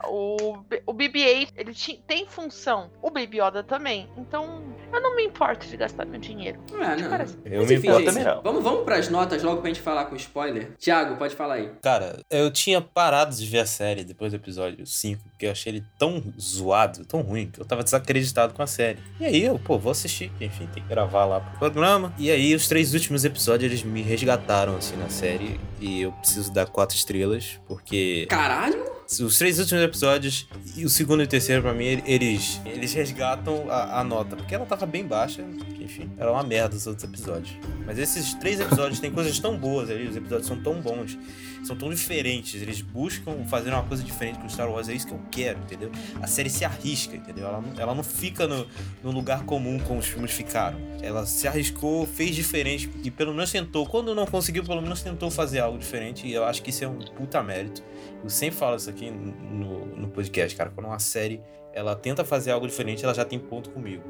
[0.10, 2.90] O, o BB-8, ele ti- tem função.
[3.02, 4.10] O Baby Yoda também.
[4.18, 6.60] Então, eu não me importo de gastar meu dinheiro.
[6.82, 7.10] Ah, não.
[7.10, 8.42] Parece- Eu Mas me enfim, importo gente, também não.
[8.42, 10.72] vamos, vamos pras notas logo pra gente falar com spoiler.
[10.78, 11.72] Tiago, pode falar aí.
[11.82, 15.74] Cara, eu tinha parado de ver a série depois do episódio 5, porque eu achei
[15.74, 19.00] ele tão zoado, tão ruim, que eu tava desacreditado com a série.
[19.20, 20.32] E aí eu, pô, vou assistir.
[20.42, 22.12] Enfim, tem que gravar lá pro programa.
[22.18, 25.60] E aí os três últimos episódios, eles me resgataram, assim, na série.
[25.80, 28.84] E eu preciso dar quatro estrelas, porque Caralho?
[29.22, 33.70] os três últimos episódios e o segundo e o terceiro, pra mim, eles, eles resgatam
[33.70, 34.36] a, a nota.
[34.36, 35.44] Porque ela tava bem baixa,
[35.76, 37.56] que, enfim, era uma merda os outros episódios.
[37.86, 41.16] Mas esses três episódios têm coisas tão boas ali, os episódios são tão bons,
[41.66, 42.62] são tão diferentes.
[42.62, 45.92] Eles buscam fazer uma coisa diferente com Star Wars, é isso que eu quero, entendeu?
[46.22, 47.48] A série se arrisca, entendeu?
[47.48, 48.68] Ela não, ela não fica no,
[49.04, 50.80] no lugar comum como os filmes ficaram.
[51.02, 53.86] Ela se arriscou, fez diferente e pelo menos tentou.
[53.86, 56.28] Quando não conseguiu, pelo menos tentou fazer algo diferente.
[56.28, 57.84] E eu acho que isso é um puta mérito.
[58.24, 60.70] Eu sempre falo isso aqui no, no podcast, cara.
[60.70, 61.42] Quando uma série
[61.74, 64.04] ela tenta fazer algo diferente, ela já tem ponto comigo.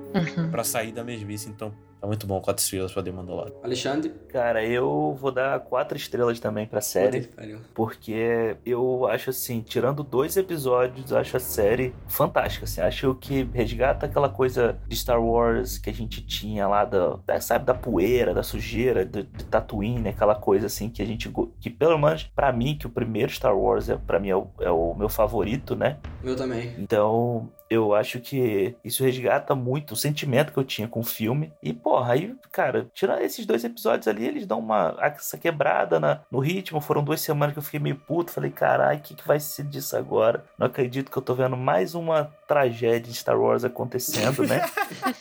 [0.51, 1.73] Pra sair da mesmice, então
[2.05, 2.39] tá muito bom.
[2.39, 3.53] Quatro estrelas pra The Mandalorian.
[3.63, 4.13] Alexandre?
[4.29, 7.29] Cara, eu vou dar quatro estrelas também pra série.
[7.73, 12.65] Porque eu acho assim, tirando dois episódios, eu acho a série fantástica.
[12.65, 17.17] Assim, acho que resgata aquela coisa de Star Wars que a gente tinha lá, da,
[17.25, 21.31] da- sabe, da poeira, da sujeira, de, de Tatooine, aquela coisa assim que a gente.
[21.59, 24.47] Que pelo menos pra mim, que o primeiro Star Wars é, pra mim é o,
[24.59, 25.97] é o meu favorito, né?
[26.23, 26.73] Meu também.
[26.77, 31.51] Então, eu acho que isso resgata muito o sentimento que eu tinha com o filme.
[31.61, 36.21] E, porra, aí, cara, tirando esses dois episódios ali, eles dão uma essa quebrada na,
[36.31, 36.79] no ritmo.
[36.79, 38.31] Foram duas semanas que eu fiquei meio puto.
[38.31, 40.43] Falei, caralho, o que, que vai ser disso agora?
[40.57, 44.61] Não acredito que eu tô vendo mais uma tragédia de Star Wars acontecendo, né?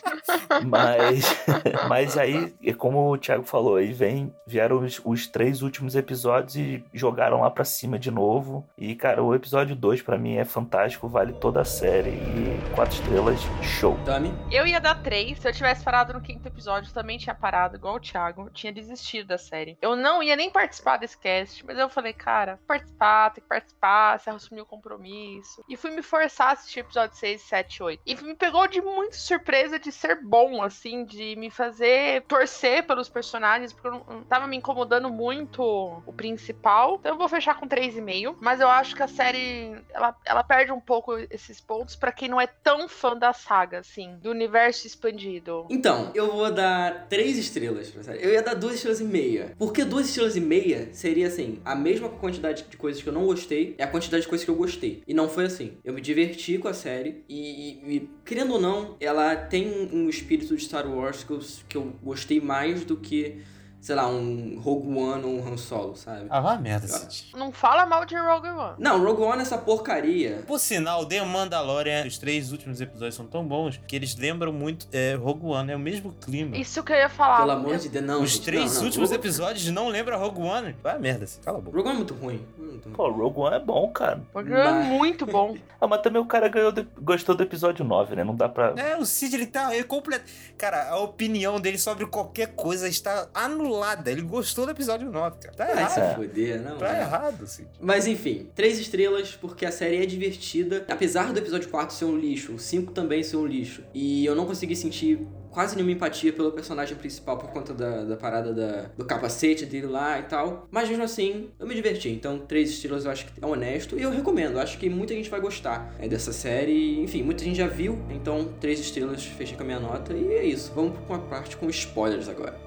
[0.67, 1.45] mas,
[1.89, 6.57] mas aí, é como o Thiago falou, aí vem, vieram os, os três últimos episódios
[6.57, 8.67] e jogaram lá pra cima de novo.
[8.77, 12.11] E, cara, o episódio 2 pra mim é fantástico, vale toda a série.
[12.11, 13.99] E quatro estrelas, show.
[14.05, 14.33] Tami?
[14.51, 15.39] Eu ia dar três.
[15.39, 18.51] Se eu tivesse parado no quinto episódio, também tinha parado, igual o Thiago.
[18.51, 19.79] Tinha desistido da série.
[19.81, 24.21] Eu não ia nem participar desse cast, mas eu falei, cara, participar, tem que participar,
[24.21, 25.63] se assumir o compromisso.
[25.69, 28.01] E fui me forçar a assistir episódio 6, 7, 8.
[28.07, 33.09] E me pegou de muita surpresa de ser bom, assim, de me fazer torcer pelos
[33.09, 36.97] personagens, porque eu não, tava me incomodando muito o principal.
[37.01, 38.37] Então eu vou fechar com 3,5.
[38.41, 42.29] Mas eu acho que a série, ela, ela perde um pouco esses pontos pra quem
[42.29, 45.67] não é tão fã da saga, assim, do universo expandido.
[45.71, 48.25] Então, eu vou dar três estrelas pra série.
[48.25, 49.55] Eu ia dar duas estrelas e meia.
[49.59, 53.27] Porque duas estrelas e meia seria, assim, a mesma quantidade de coisas que eu não
[53.27, 55.03] gostei é a quantidade de coisas que eu gostei.
[55.07, 55.79] E não foi assim.
[55.85, 60.09] Eu me diverti com a série e, e- e, querendo ou não, ela tem um
[60.09, 63.43] espírito de Star Wars que eu, que eu gostei mais do que,
[63.85, 66.25] sei lá, um Rogue One ou um Han Solo, sabe?
[66.31, 67.33] Ah, vá merda, Cid.
[67.37, 68.77] Não fala mal de Rogue One.
[68.79, 70.43] Não, Rogue One é essa porcaria.
[70.47, 74.87] Por sinal, The Mandalorian, os três últimos episódios são tão bons que eles lembram muito
[74.91, 76.57] é, Rogue One, é o mesmo clima.
[76.57, 77.41] Isso que eu ia falar.
[77.41, 78.23] Pelo amor de Deus, não.
[78.23, 78.85] Os gente, três não, não.
[78.87, 79.21] últimos Rogue...
[79.21, 80.75] episódios não lembram Rogue One.
[80.83, 81.45] Vai merda, Cid.
[81.45, 81.77] cala a boca.
[81.77, 82.47] Rogue One é muito ruim.
[82.57, 82.95] Muito ruim.
[82.97, 84.23] Pô, Rogue One é bom, cara.
[84.35, 85.55] Rogue One é Mas- muito bom.
[85.85, 88.25] Ah, mas também o cara ganhou de- gostou do episódio 9, né?
[88.25, 88.73] Não dá pra.
[88.75, 90.25] É, o Cid, ele tá ele completo.
[90.57, 93.74] Cara, a opinião dele sobre qualquer coisa está anulada.
[94.11, 95.55] Ele gostou do episódio 9, cara.
[95.57, 96.09] Tá Vai errado.
[96.11, 96.77] se fuder, não.
[96.79, 97.01] Tá é.
[97.01, 97.69] errado, Cid.
[97.81, 100.85] Mas enfim, três estrelas porque a série é divertida.
[100.89, 103.83] Apesar do episódio 4 ser um lixo, o 5 também ser um lixo.
[103.93, 108.17] E eu não consegui sentir quase nenhuma empatia pelo personagem principal por conta da, da
[108.17, 110.67] parada da- do capacete dele lá e tal.
[110.69, 112.09] Mas mesmo assim, eu me diverti.
[112.11, 113.97] Então, três estrelas eu acho que é honesto.
[113.97, 114.59] E eu recomendo.
[114.59, 117.01] Acho que muita gente vai gostar é, dessa série.
[117.01, 118.01] Enfim, muita gente já viu.
[118.11, 120.13] Então, três estrelas, fechei com a minha nota.
[120.13, 120.73] E é isso.
[120.75, 122.59] Vamos pra uma parte com spoilers agora.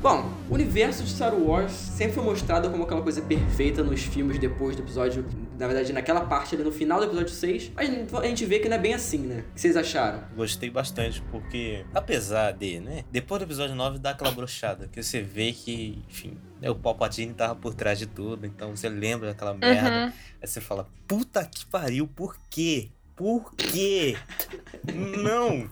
[0.00, 4.38] Bom, o universo de Star Wars sempre foi mostrado como aquela coisa perfeita nos filmes
[4.38, 5.26] depois do episódio.
[5.58, 7.72] Na verdade, naquela parte ali no final do episódio 6.
[7.74, 9.44] Mas a gente vê que não é bem assim, né?
[9.50, 10.22] O que vocês acharam?
[10.36, 13.04] Gostei bastante, porque apesar de, né?
[13.10, 17.34] Depois do episódio 9 dá aquela brochada, que você vê que, enfim, né, o Palpatine
[17.34, 20.06] tava por trás de tudo, então você lembra daquela merda.
[20.06, 20.12] Uhum.
[20.40, 22.90] Aí você fala, puta que pariu, por quê?
[23.16, 24.16] Por quê?
[24.94, 25.68] Não!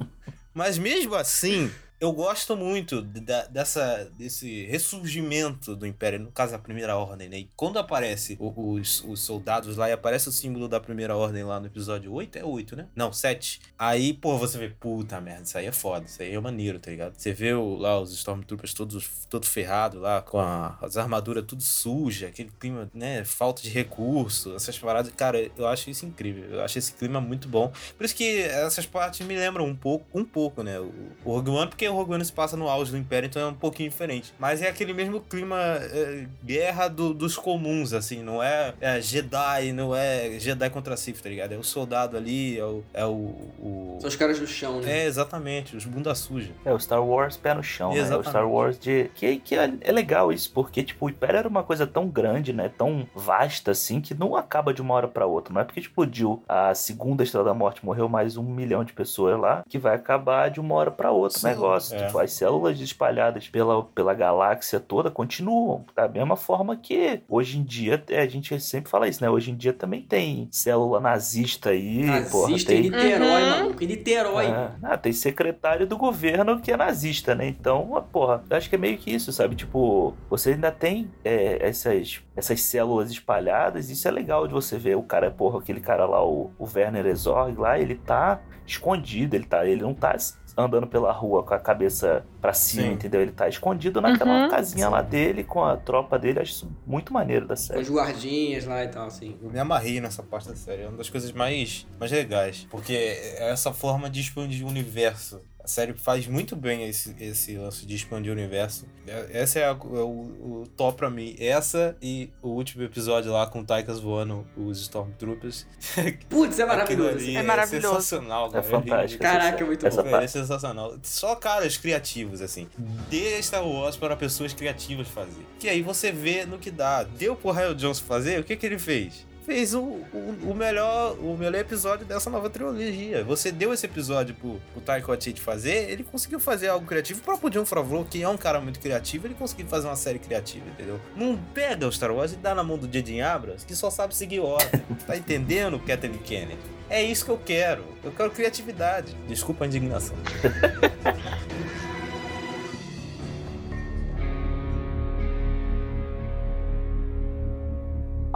[0.53, 6.59] Mas mesmo assim, eu gosto muito da- dessa, desse ressurgimento do Império, no caso a
[6.59, 7.39] Primeira Ordem, né?
[7.39, 11.61] E quando aparece os, os soldados lá e aparece o símbolo da Primeira Ordem lá
[11.61, 12.87] no episódio 8, é 8, né?
[12.95, 13.61] Não, 7.
[13.79, 16.91] Aí, pô, você vê, puta merda, isso aí é foda, isso aí é maneiro, tá
[16.91, 17.15] ligado?
[17.17, 21.63] Você vê o- lá os Stormtroopers todos todo ferrado lá, com a- as armaduras tudo
[21.63, 23.25] suja, aquele clima, né?
[23.25, 25.13] Falta de recurso, essas paradas.
[25.17, 26.45] Cara, eu acho isso incrível.
[26.51, 27.73] Eu acho esse clima muito bom.
[27.97, 30.79] Por isso que essas partes me lembram um pouco, um pouco, né?
[30.79, 30.93] O,
[31.25, 33.47] o Rogue One, porque o Rogue One se passa no auge do Império, então é
[33.47, 34.33] um pouquinho diferente.
[34.39, 39.73] Mas é aquele mesmo clima é, guerra do- dos comuns, assim, não é, é Jedi,
[39.73, 41.53] não é Jedi contra Sith, tá ligado?
[41.53, 42.83] É o soldado ali, é o.
[42.95, 45.01] É o, o- São os caras do chão, né?
[45.03, 46.51] É, exatamente, os bunda suja.
[46.65, 47.97] É o Star Wars pé no chão, né?
[47.97, 48.29] É o Exatamente.
[48.31, 49.11] Star Wars de.
[49.15, 52.53] Que, que é, é legal isso, porque, tipo, o Império era uma coisa tão grande,
[52.53, 52.71] né?
[52.77, 55.53] Tão vasta assim, que não acaba de uma hora pra outra.
[55.53, 59.39] Não é porque explodiu a segunda Estrela da Morte, morreu mais um milhão de pessoas
[59.39, 61.97] lá, que vai acabar de uma hora pra outra o Sim, negócio.
[61.97, 62.07] é.
[62.07, 65.85] Tipo, as células espalhadas pela, pela galáxia toda continuam.
[65.95, 69.31] Da mesma forma que hoje em dia, é, a gente sempre fala isso, né?
[69.31, 72.51] Hoje em dia também tem célula nazista aí, porra.
[72.51, 73.51] Nazista em Tem, Niterói, Uhum.
[73.51, 73.85] maluco.
[73.85, 74.47] Em Niterói.
[74.47, 74.71] é.
[74.83, 77.47] Ah, tem secretário do governo que é nazista, né?
[77.49, 79.55] Então, ah, porra, eu acho que é meio que isso, sabe?
[79.57, 84.97] Tipo, você ainda tem é, essas, essas células espalhadas, isso é legal de você ver.
[84.97, 89.45] O cara, porra, aquele cara lá, o, o Werner Herzog lá, ele tá escondido, ele,
[89.47, 90.17] tá, ele não tá
[90.57, 92.93] andando pela rua com a cabeça pra cima, Sim.
[92.93, 93.21] entendeu?
[93.21, 94.49] Ele tá escondido naquela Uhum.
[94.51, 94.93] casinha Sim.
[94.93, 96.41] lá dele com a tropa dele.
[96.41, 97.81] Acho isso muito maneiro da Com série.
[97.83, 99.37] os guardinhas lá e tal, assim.
[99.43, 100.83] Eu me amarrei nessa parte da série.
[100.83, 102.67] É uma das coisas mais, mais legais.
[102.71, 105.41] Porque é essa forma de expandir o universo.
[105.67, 108.87] A série faz muito bem esse, esse lance de expandir o universo.
[109.05, 111.35] É- Essa é, a- é o, o top pra mim.
[111.41, 115.67] Essa e o último episódio lá com o Taikas voando os Stormtroopers.
[116.31, 117.17] Putz, é maravilhoso.
[117.17, 117.97] ali É maravilhoso.
[117.97, 118.63] sensacional, É cara.
[118.63, 119.21] fantástico.
[119.21, 120.11] Caraca, é muito essa bom.
[120.11, 120.97] Pô, é sensacional.
[121.03, 122.69] Só caras criativos, assim.
[123.11, 125.45] Dê Star Wars para pessoas criativas fazer.
[125.59, 127.03] Que aí você vê no que dá.
[127.03, 129.27] Deu pro Ryan Johnson fazer, o que que ele fez?
[129.47, 133.23] Fez o, o, o melhor, o melhor episódio dessa nova trilogia.
[133.23, 137.21] Você deu esse episódio pro, pro Taika Waititi fazer, ele conseguiu fazer algo criativo.
[137.21, 140.19] O próprio John Favreau, que é um cara muito criativo, ele conseguiu fazer uma série
[140.19, 141.01] criativa, entendeu?
[141.15, 143.23] Não pega o Star Wars e dá na mão do J.J.
[143.23, 144.83] Abrams, que só sabe seguir ordem.
[145.07, 146.59] tá entendendo, Kathleen Kennedy?
[146.91, 147.85] É isso que eu quero.
[148.03, 149.17] Eu quero criatividade.
[149.29, 150.17] Desculpa a indignação.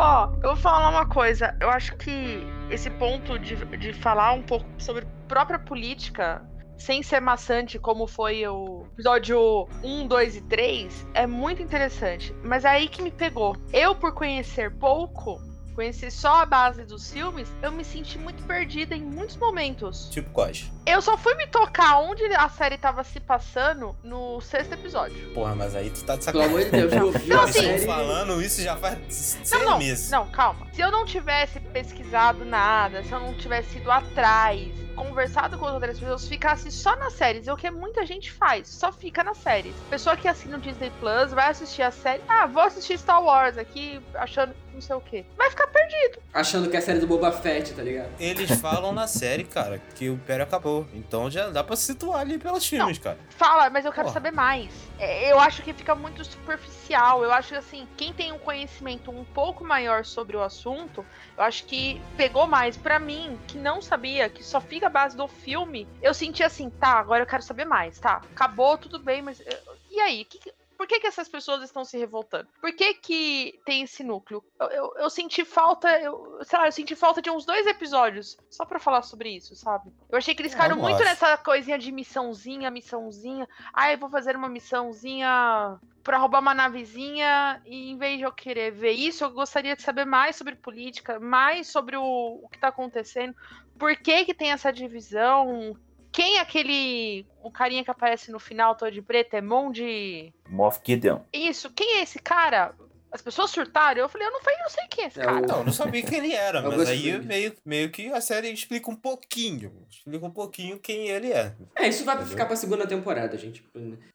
[0.03, 1.55] Ó, eu vou falar uma coisa.
[1.61, 6.43] Eu acho que esse ponto de, de falar um pouco sobre própria política,
[6.79, 12.35] sem ser maçante, como foi o episódio 1, 2 e 3, é muito interessante.
[12.43, 13.55] Mas é aí que me pegou.
[13.75, 15.39] Eu, por conhecer pouco,
[15.81, 20.11] conhecer só a base dos filmes, eu me senti muito perdida em muitos momentos.
[20.11, 20.71] Tipo quais?
[20.85, 25.33] Eu só fui me tocar onde a série tava se passando no sexto episódio.
[25.33, 27.87] Porra, mas aí tu tá de Pelo amor de Deus, eu vi Não, assim, série...
[27.87, 30.11] falando isso já faz seis Não, não, meses.
[30.11, 30.67] não, calma.
[30.75, 34.69] Se eu não tivesse pesquisado nada, se eu não tivesse ido atrás,
[35.05, 38.93] conversado com outras pessoas, ficasse só nas séries, é o que muita gente faz, só
[38.93, 39.75] fica nas séries.
[39.89, 43.57] Pessoa que assina o Disney Plus vai assistir a série, ah, vou assistir Star Wars
[43.57, 45.25] aqui, achando não sei o que.
[45.37, 46.19] Vai ficar perdido.
[46.33, 48.09] Achando que é a série do Boba Fett, tá ligado?
[48.19, 50.87] Eles falam na série, cara, que o Império acabou.
[50.95, 53.19] Então já dá pra se situar ali pelos filmes, cara.
[53.31, 54.15] Fala, mas eu quero Porra.
[54.15, 54.71] saber mais.
[54.99, 57.23] É, Eu acho que fica muito superficial.
[57.23, 61.05] Eu acho que assim, quem tem um conhecimento um pouco maior sobre o assunto,
[61.37, 62.77] eu acho que pegou mais.
[62.77, 66.69] Pra mim, que não sabia, que só fica a base do filme, eu senti assim,
[66.71, 68.17] tá, agora eu quero saber mais, tá?
[68.17, 69.41] Acabou, tudo bem, mas.
[69.41, 70.25] eh, E aí?
[70.25, 70.39] Que
[70.77, 72.49] Por que, que essas pessoas estão se revoltando?
[72.59, 74.43] Por que, que tem esse núcleo?
[74.59, 78.35] Eu, eu, eu senti falta, eu, sei lá, eu senti falta de uns dois episódios
[78.51, 79.93] só pra falar sobre isso, sabe?
[80.09, 83.47] Eu achei que eles É, ficaram muito nessa coisinha de missãozinha, missãozinha.
[83.75, 88.33] Ah, eu vou fazer uma missãozinha pra roubar uma navezinha e em vez de eu
[88.33, 92.03] querer ver isso, eu gostaria de saber mais sobre política, mais sobre o,
[92.43, 93.35] o que tá acontecendo.
[93.81, 95.75] Por que que tem essa divisão?
[96.13, 100.35] Quem é aquele o carinha que aparece no final todo de preto é Monde?
[100.47, 101.21] Moff Gideon.
[101.33, 102.75] Isso, quem é esse cara?
[103.13, 104.01] As pessoas surtaram.
[104.01, 105.39] Eu falei, eu não, falei, não sei quem é esse É cara.
[105.39, 108.21] o- Não, eu não sabia quem ele era, Eu mas aí meio, meio que a
[108.21, 109.73] série explica um pouquinho.
[109.91, 111.55] Explica um pouquinho quem ele é.
[111.77, 112.31] É, isso vai Entendeu?
[112.31, 113.65] ficar pra segunda temporada, gente.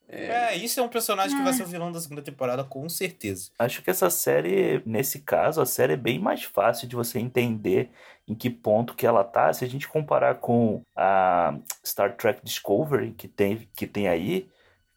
[0.07, 3.49] É, isso é um personagem que vai ser o vilão da segunda temporada, com certeza.
[3.59, 7.89] Acho que essa série, nesse caso, a série é bem mais fácil de você entender
[8.27, 9.51] em que ponto que ela tá.
[9.51, 14.47] Se a gente comparar com a Star Trek Discovery que tem, que tem aí,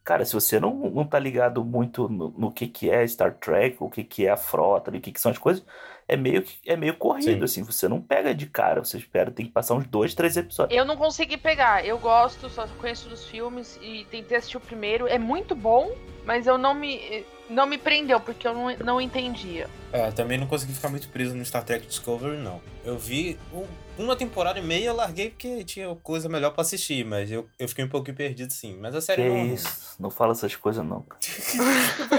[0.09, 3.77] cara, se você não, não tá ligado muito no, no que que é Star Trek,
[3.79, 5.63] o que que é a frota, o que que são as coisas,
[6.09, 7.63] é meio, que- é meio corrido, assim.
[7.63, 10.77] Você não pega de cara, você espera, tem que passar uns dois, três episódios.
[10.77, 11.85] Eu não consegui pegar.
[11.85, 15.07] Eu gosto, só conheço dos filmes e tentei assistir o primeiro.
[15.07, 15.93] É muito bom,
[16.25, 19.71] mas eu não me não me prendeu porque eu não, não entendia.
[19.91, 22.61] É, também não consegui ficar muito preso no Star Trek Discovery, não.
[22.85, 23.65] Eu vi um-
[24.03, 27.67] uma temporada e meia, eu larguei porque tinha coisa melhor pra assistir, mas eu, eu
[27.67, 28.77] fiquei um pouquinho perdido, sim.
[28.79, 31.19] Mas a série Que não é isso, não fala essas coisas não, cara.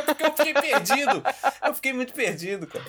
[0.07, 1.23] Porque eu fiquei perdido.
[1.63, 2.85] Eu fiquei muito perdido, cara.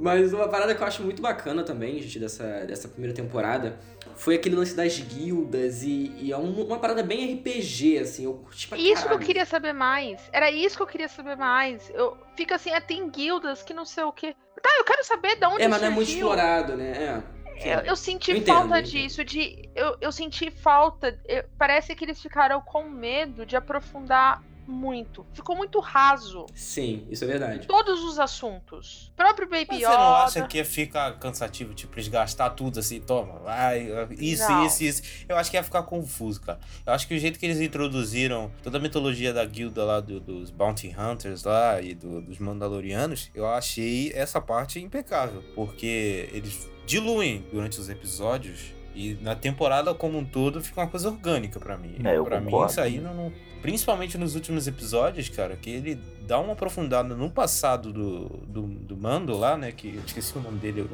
[0.00, 3.78] Mas uma parada que eu acho muito bacana também, gente, dessa, dessa primeira temporada,
[4.16, 8.34] foi aquele lance das guildas e, e é um- uma parada bem RPG, assim, eu
[8.34, 10.20] curti pra Isso que eu queria saber mais.
[10.32, 11.90] Era isso que eu queria saber mais.
[11.94, 14.34] Eu fico assim, ah, tem guildas que não sei o quê.
[14.62, 16.26] Tá, eu quero saber de onde É, mas não é muito surgiu.
[16.28, 17.22] explorado, né?
[17.22, 17.40] É.
[17.62, 19.68] Eu, eu senti Eu entendo, falta disso, de.
[19.74, 21.18] Eu, eu senti falta.
[21.28, 25.26] eu- parece que eles ficaram com medo de aprofundar muito.
[25.34, 26.46] Ficou muito raso.
[26.54, 27.66] Sim, isso é verdade.
[27.66, 29.08] Todos os assuntos.
[29.08, 30.48] O próprio Baby Mas você não acha Yoda.
[30.48, 34.66] que ia ficar cansativo, tipo, eles gastar tudo assim, toma, vai, isso, Não.
[34.66, 35.02] isso, isso.
[35.28, 36.58] Eu acho que ia ficar confuso, cara.
[36.86, 40.20] Eu acho que o jeito que eles introduziram toda a mitologia da guilda lá do-
[40.20, 45.42] dos Bounty Hunters lá e do- dos Mandalorianos, eu achei essa parte impecável.
[45.54, 51.08] Porque eles diluem durante os episódios e na temporada como um todo fica uma coisa
[51.08, 51.96] orgânica pra mim.
[52.04, 56.00] É, eu pra mim isso aí não, não- Principalmente nos últimos episódios, cara, que ele
[56.26, 59.70] dá uma aprofundada no passado do, do, do Mando lá, né?
[59.70, 60.88] Que eu esqueci o nome dele.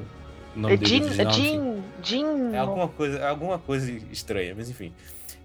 [0.55, 1.43] O nome dele original, enfim.
[1.43, 2.55] Jin, Jin.
[2.55, 4.93] É alguma coisa, é alguma coisa estranha, mas enfim.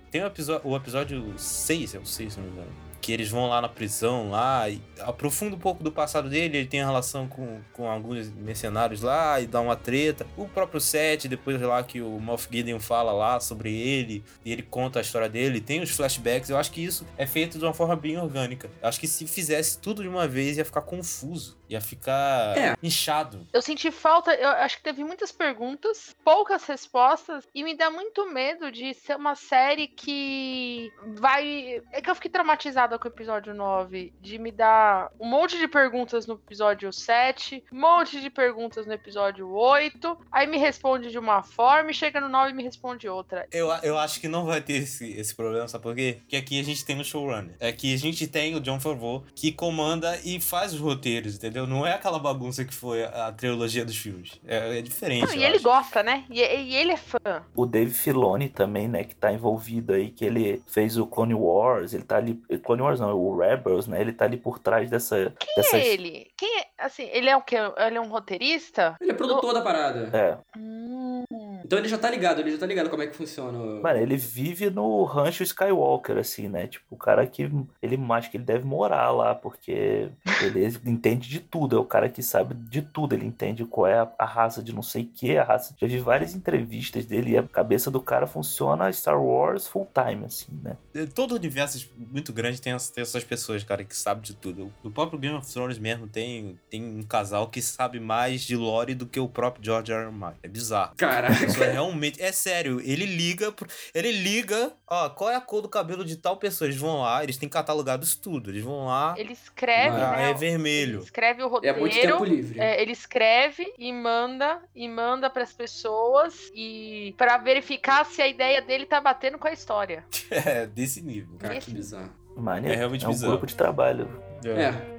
[0.10, 2.72] Tem o episódio, o episódio 6, é o 6, se não me engano.
[3.02, 6.58] Que eles vão lá na prisão lá e aprofunda um pouco do passado dele.
[6.60, 10.26] Ele tem a relação com, com alguns mercenários lá e dá uma treta.
[10.38, 14.62] O próprio Seth, depois lá que o Moff Gideon fala lá sobre ele e ele
[14.62, 16.50] conta a história dele, tem os flashbacks.
[16.50, 18.70] Eu acho que isso é feito de uma forma bem orgânica.
[18.82, 22.76] Eu acho que se fizesse tudo de uma vez ia ficar confuso, ia ficar É.
[22.84, 23.48] inchado.
[23.52, 28.32] Eu senti falta, eu acho que teve muitas perguntas, poucas respostas, e me dá muito
[28.32, 31.82] medo de ser uma série que vai.
[31.92, 35.68] É que eu fiquei traumatizada com o episódio 9 de me dar um monte de
[35.68, 41.20] perguntas no episódio 7, um monte de perguntas no episódio 8, aí me responde de
[41.20, 43.48] uma forma e chega no 9 e me responde outra.
[43.52, 46.18] Eu, eu acho que não vai ter esse, esse problema, sabe por quê?
[46.22, 47.56] Porque aqui a gente tem o showrunner.
[47.62, 51.68] Aqui a gente tem o John Favreau que comanda e faz os roteiros, entendeu?
[51.68, 54.40] Não é aquela bagunça que foi a, a trilogia dos filmes.
[54.46, 55.26] É, é diferente.
[55.26, 55.64] Não, eu e ele acho.
[55.64, 56.26] gosta, né?
[56.30, 57.44] E, e ele é fã.
[57.56, 61.94] O Dave Filoni também, né, que tá envolvido aí, que ele fez o Clone Wars,
[61.94, 62.36] ele tá ali.
[62.64, 64.02] Clone Wars não, o Rebels, né?
[64.02, 65.34] Ele tá ali por trás dessa.
[65.40, 65.74] Quem dessas...
[65.74, 66.28] é ele?
[66.38, 66.66] Quem é?
[66.78, 67.56] Assim, ele é o quê?
[67.78, 68.96] Ele é um roteirista?
[69.00, 70.10] Ele é produtor da parada.
[70.18, 70.38] É.
[70.58, 71.24] Hum.
[71.64, 73.58] Então ele já tá ligado, ele já tá ligado como é que funciona.
[73.58, 76.68] o- Mano, ele vive no rancho Skywalker, assim, né?
[76.68, 77.44] Tipo, o cara que.
[77.82, 80.10] Ele acha que ele deve morar lá, porque
[80.42, 81.78] ele entende de tudo.
[81.78, 83.14] É o cara que sabe de tudo.
[83.14, 85.74] Ele entende qual é a, a raça de não sei o que, a raça.
[85.80, 90.26] Já vi várias entrevistas dele e a cabeça do cara funciona Star Wars full time,
[90.26, 90.76] assim, né?
[91.16, 94.74] Todo universo muito grande tem, as- tem essas pessoas, cara, que sabem de tudo.
[94.84, 98.94] No próprio Game of Thrones mesmo tem, tem um casal que sabe mais de lore
[98.96, 100.06] do que o próprio George R.
[100.06, 100.12] R.
[100.12, 100.40] Martin.
[100.44, 100.94] É bizarro.
[100.98, 101.46] Caraca.
[101.46, 102.22] Isso é realmente.
[102.22, 103.52] É sério, ele liga.
[103.52, 104.72] pro- Ele liga.
[104.88, 106.68] Ó, qual é a cor do cabelo de tal pessoa?
[106.68, 108.50] Eles vão lá, eles têm catalogado isso tudo.
[108.50, 109.14] Eles vão lá.
[109.18, 110.24] Ele escreve, Ah, né?
[110.26, 111.00] é Ele vermelho.
[111.00, 111.80] escreve o É roteiro.
[111.80, 112.60] muito tempo livre.
[112.60, 118.28] É, ele escreve e manda e manda para as pessoas e para verificar se a
[118.28, 120.04] ideia dele tá batendo com a história.
[120.32, 121.38] É, desse nível.
[121.38, 122.12] Cara, que bizarro.
[122.36, 122.74] Maneiro.
[122.74, 123.32] É realmente é um bizarro.
[123.34, 124.08] grupo de trabalho.
[124.46, 124.92] É.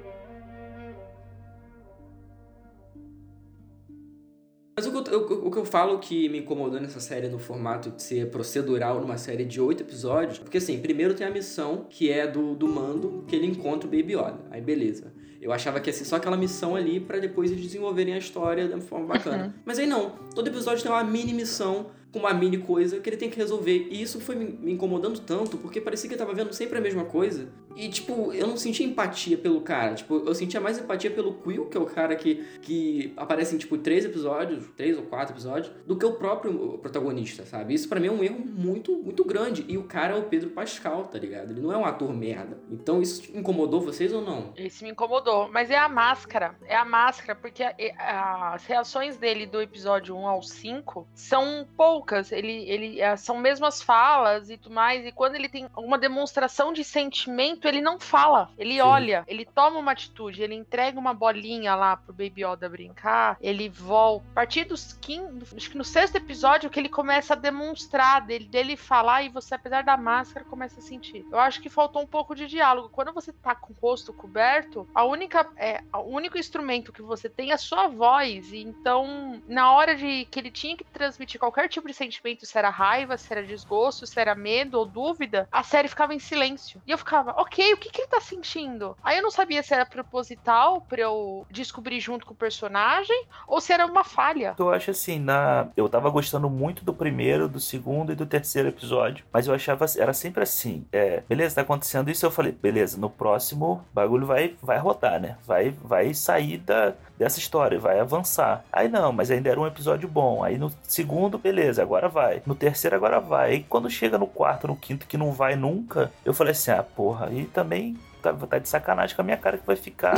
[4.75, 7.37] Mas o que, eu, o- o que eu falo que me incomodou nessa série no
[7.37, 11.85] formato de ser procedural numa série de oito episódios, porque assim, primeiro tem a missão
[11.89, 14.39] que é do, do Mando, que ele encontra o Baby Yoda.
[14.49, 15.13] Aí beleza.
[15.39, 18.65] Eu achava que ia ser só aquela missão ali pra depois eles desenvolverem a história
[18.67, 19.53] de uma forma bacana.
[19.65, 20.11] Mas aí não.
[20.33, 23.87] Todo episódio tem uma mini missão com uma mini coisa que ele tem que resolver.
[23.89, 27.03] E isso foi me, incomodando tanto, porque parecia que eu tava vendo sempre a mesma
[27.03, 27.47] coisa.
[27.75, 29.95] E, tipo, eu não sentia empatia pelo cara.
[29.95, 33.57] Tipo, eu sentia mais empatia pelo Quill, que é o cara que, que aparece em,
[33.57, 37.73] tipo, três episódios, três ou quatro episódios, do que o próprio protagonista, sabe?
[37.73, 39.65] Isso pra mim é um erro muito, muito grande.
[39.67, 41.51] E o cara é o Pedro Pascal, tá ligado?
[41.51, 42.57] Ele não é um ator merda.
[42.71, 44.53] Então isso incomodou vocês ou não?
[44.55, 49.17] Esse me incomodou, mas é a máscara, é a máscara, porque a- a- as reações
[49.17, 54.49] dele do episódio 1 ao 5 são poucas, ele, ele é, são mesmo as falas
[54.49, 58.75] e tudo mais, e quando ele tem uma demonstração de sentimento, ele não fala, ele
[58.75, 58.81] Sim.
[58.81, 63.69] olha, ele toma uma atitude, ele entrega uma bolinha lá pro Baby Yoda brincar, ele
[63.69, 64.25] volta.
[64.31, 68.45] A partir dos 15, acho que no sexto episódio que ele começa a demonstrar dele,
[68.45, 71.25] dele falar e você, apesar da máscara, começa a sentir.
[71.31, 72.89] Eu acho que faltou um pouco de diálogo.
[72.89, 77.29] Quando você tá com o rosto coberto, a única, é, o único instrumento que você
[77.29, 78.51] tem é a sua voz.
[78.51, 82.57] E então, na hora de que ele tinha que transmitir qualquer tipo de sentimento, se
[82.57, 86.81] era raiva, se era desgosto, se era medo ou dúvida, a série ficava em silêncio.
[86.87, 88.97] E eu ficava, ok, o que, que ele tá sentindo?
[89.03, 93.61] Aí eu não sabia se era proposital pra eu descobrir junto com o personagem ou
[93.61, 94.55] se era uma falha.
[94.57, 95.67] Eu acho assim, na...
[95.77, 99.85] eu tava gostando muito do primeiro, do segundo e do terceiro episódio, mas eu achava,
[99.97, 104.25] era sempre assim, é, beleza, tá acontecendo isso, eu falei, beleza, no próximo o bagulho
[104.25, 105.37] vai, vai rodar, né?
[105.45, 108.63] Vai, vai sair da, dessa história, vai avançar.
[108.71, 110.43] Aí não, mas ainda era um episódio bom.
[110.43, 112.41] Aí no segundo, beleza, agora vai.
[112.45, 113.51] No terceiro, agora vai.
[113.51, 116.83] Aí quando chega no quarto, no quinto, que não vai nunca, eu falei assim, ah,
[116.83, 120.13] porra, aí também tá, tá de sacanagem com a minha cara que vai ficar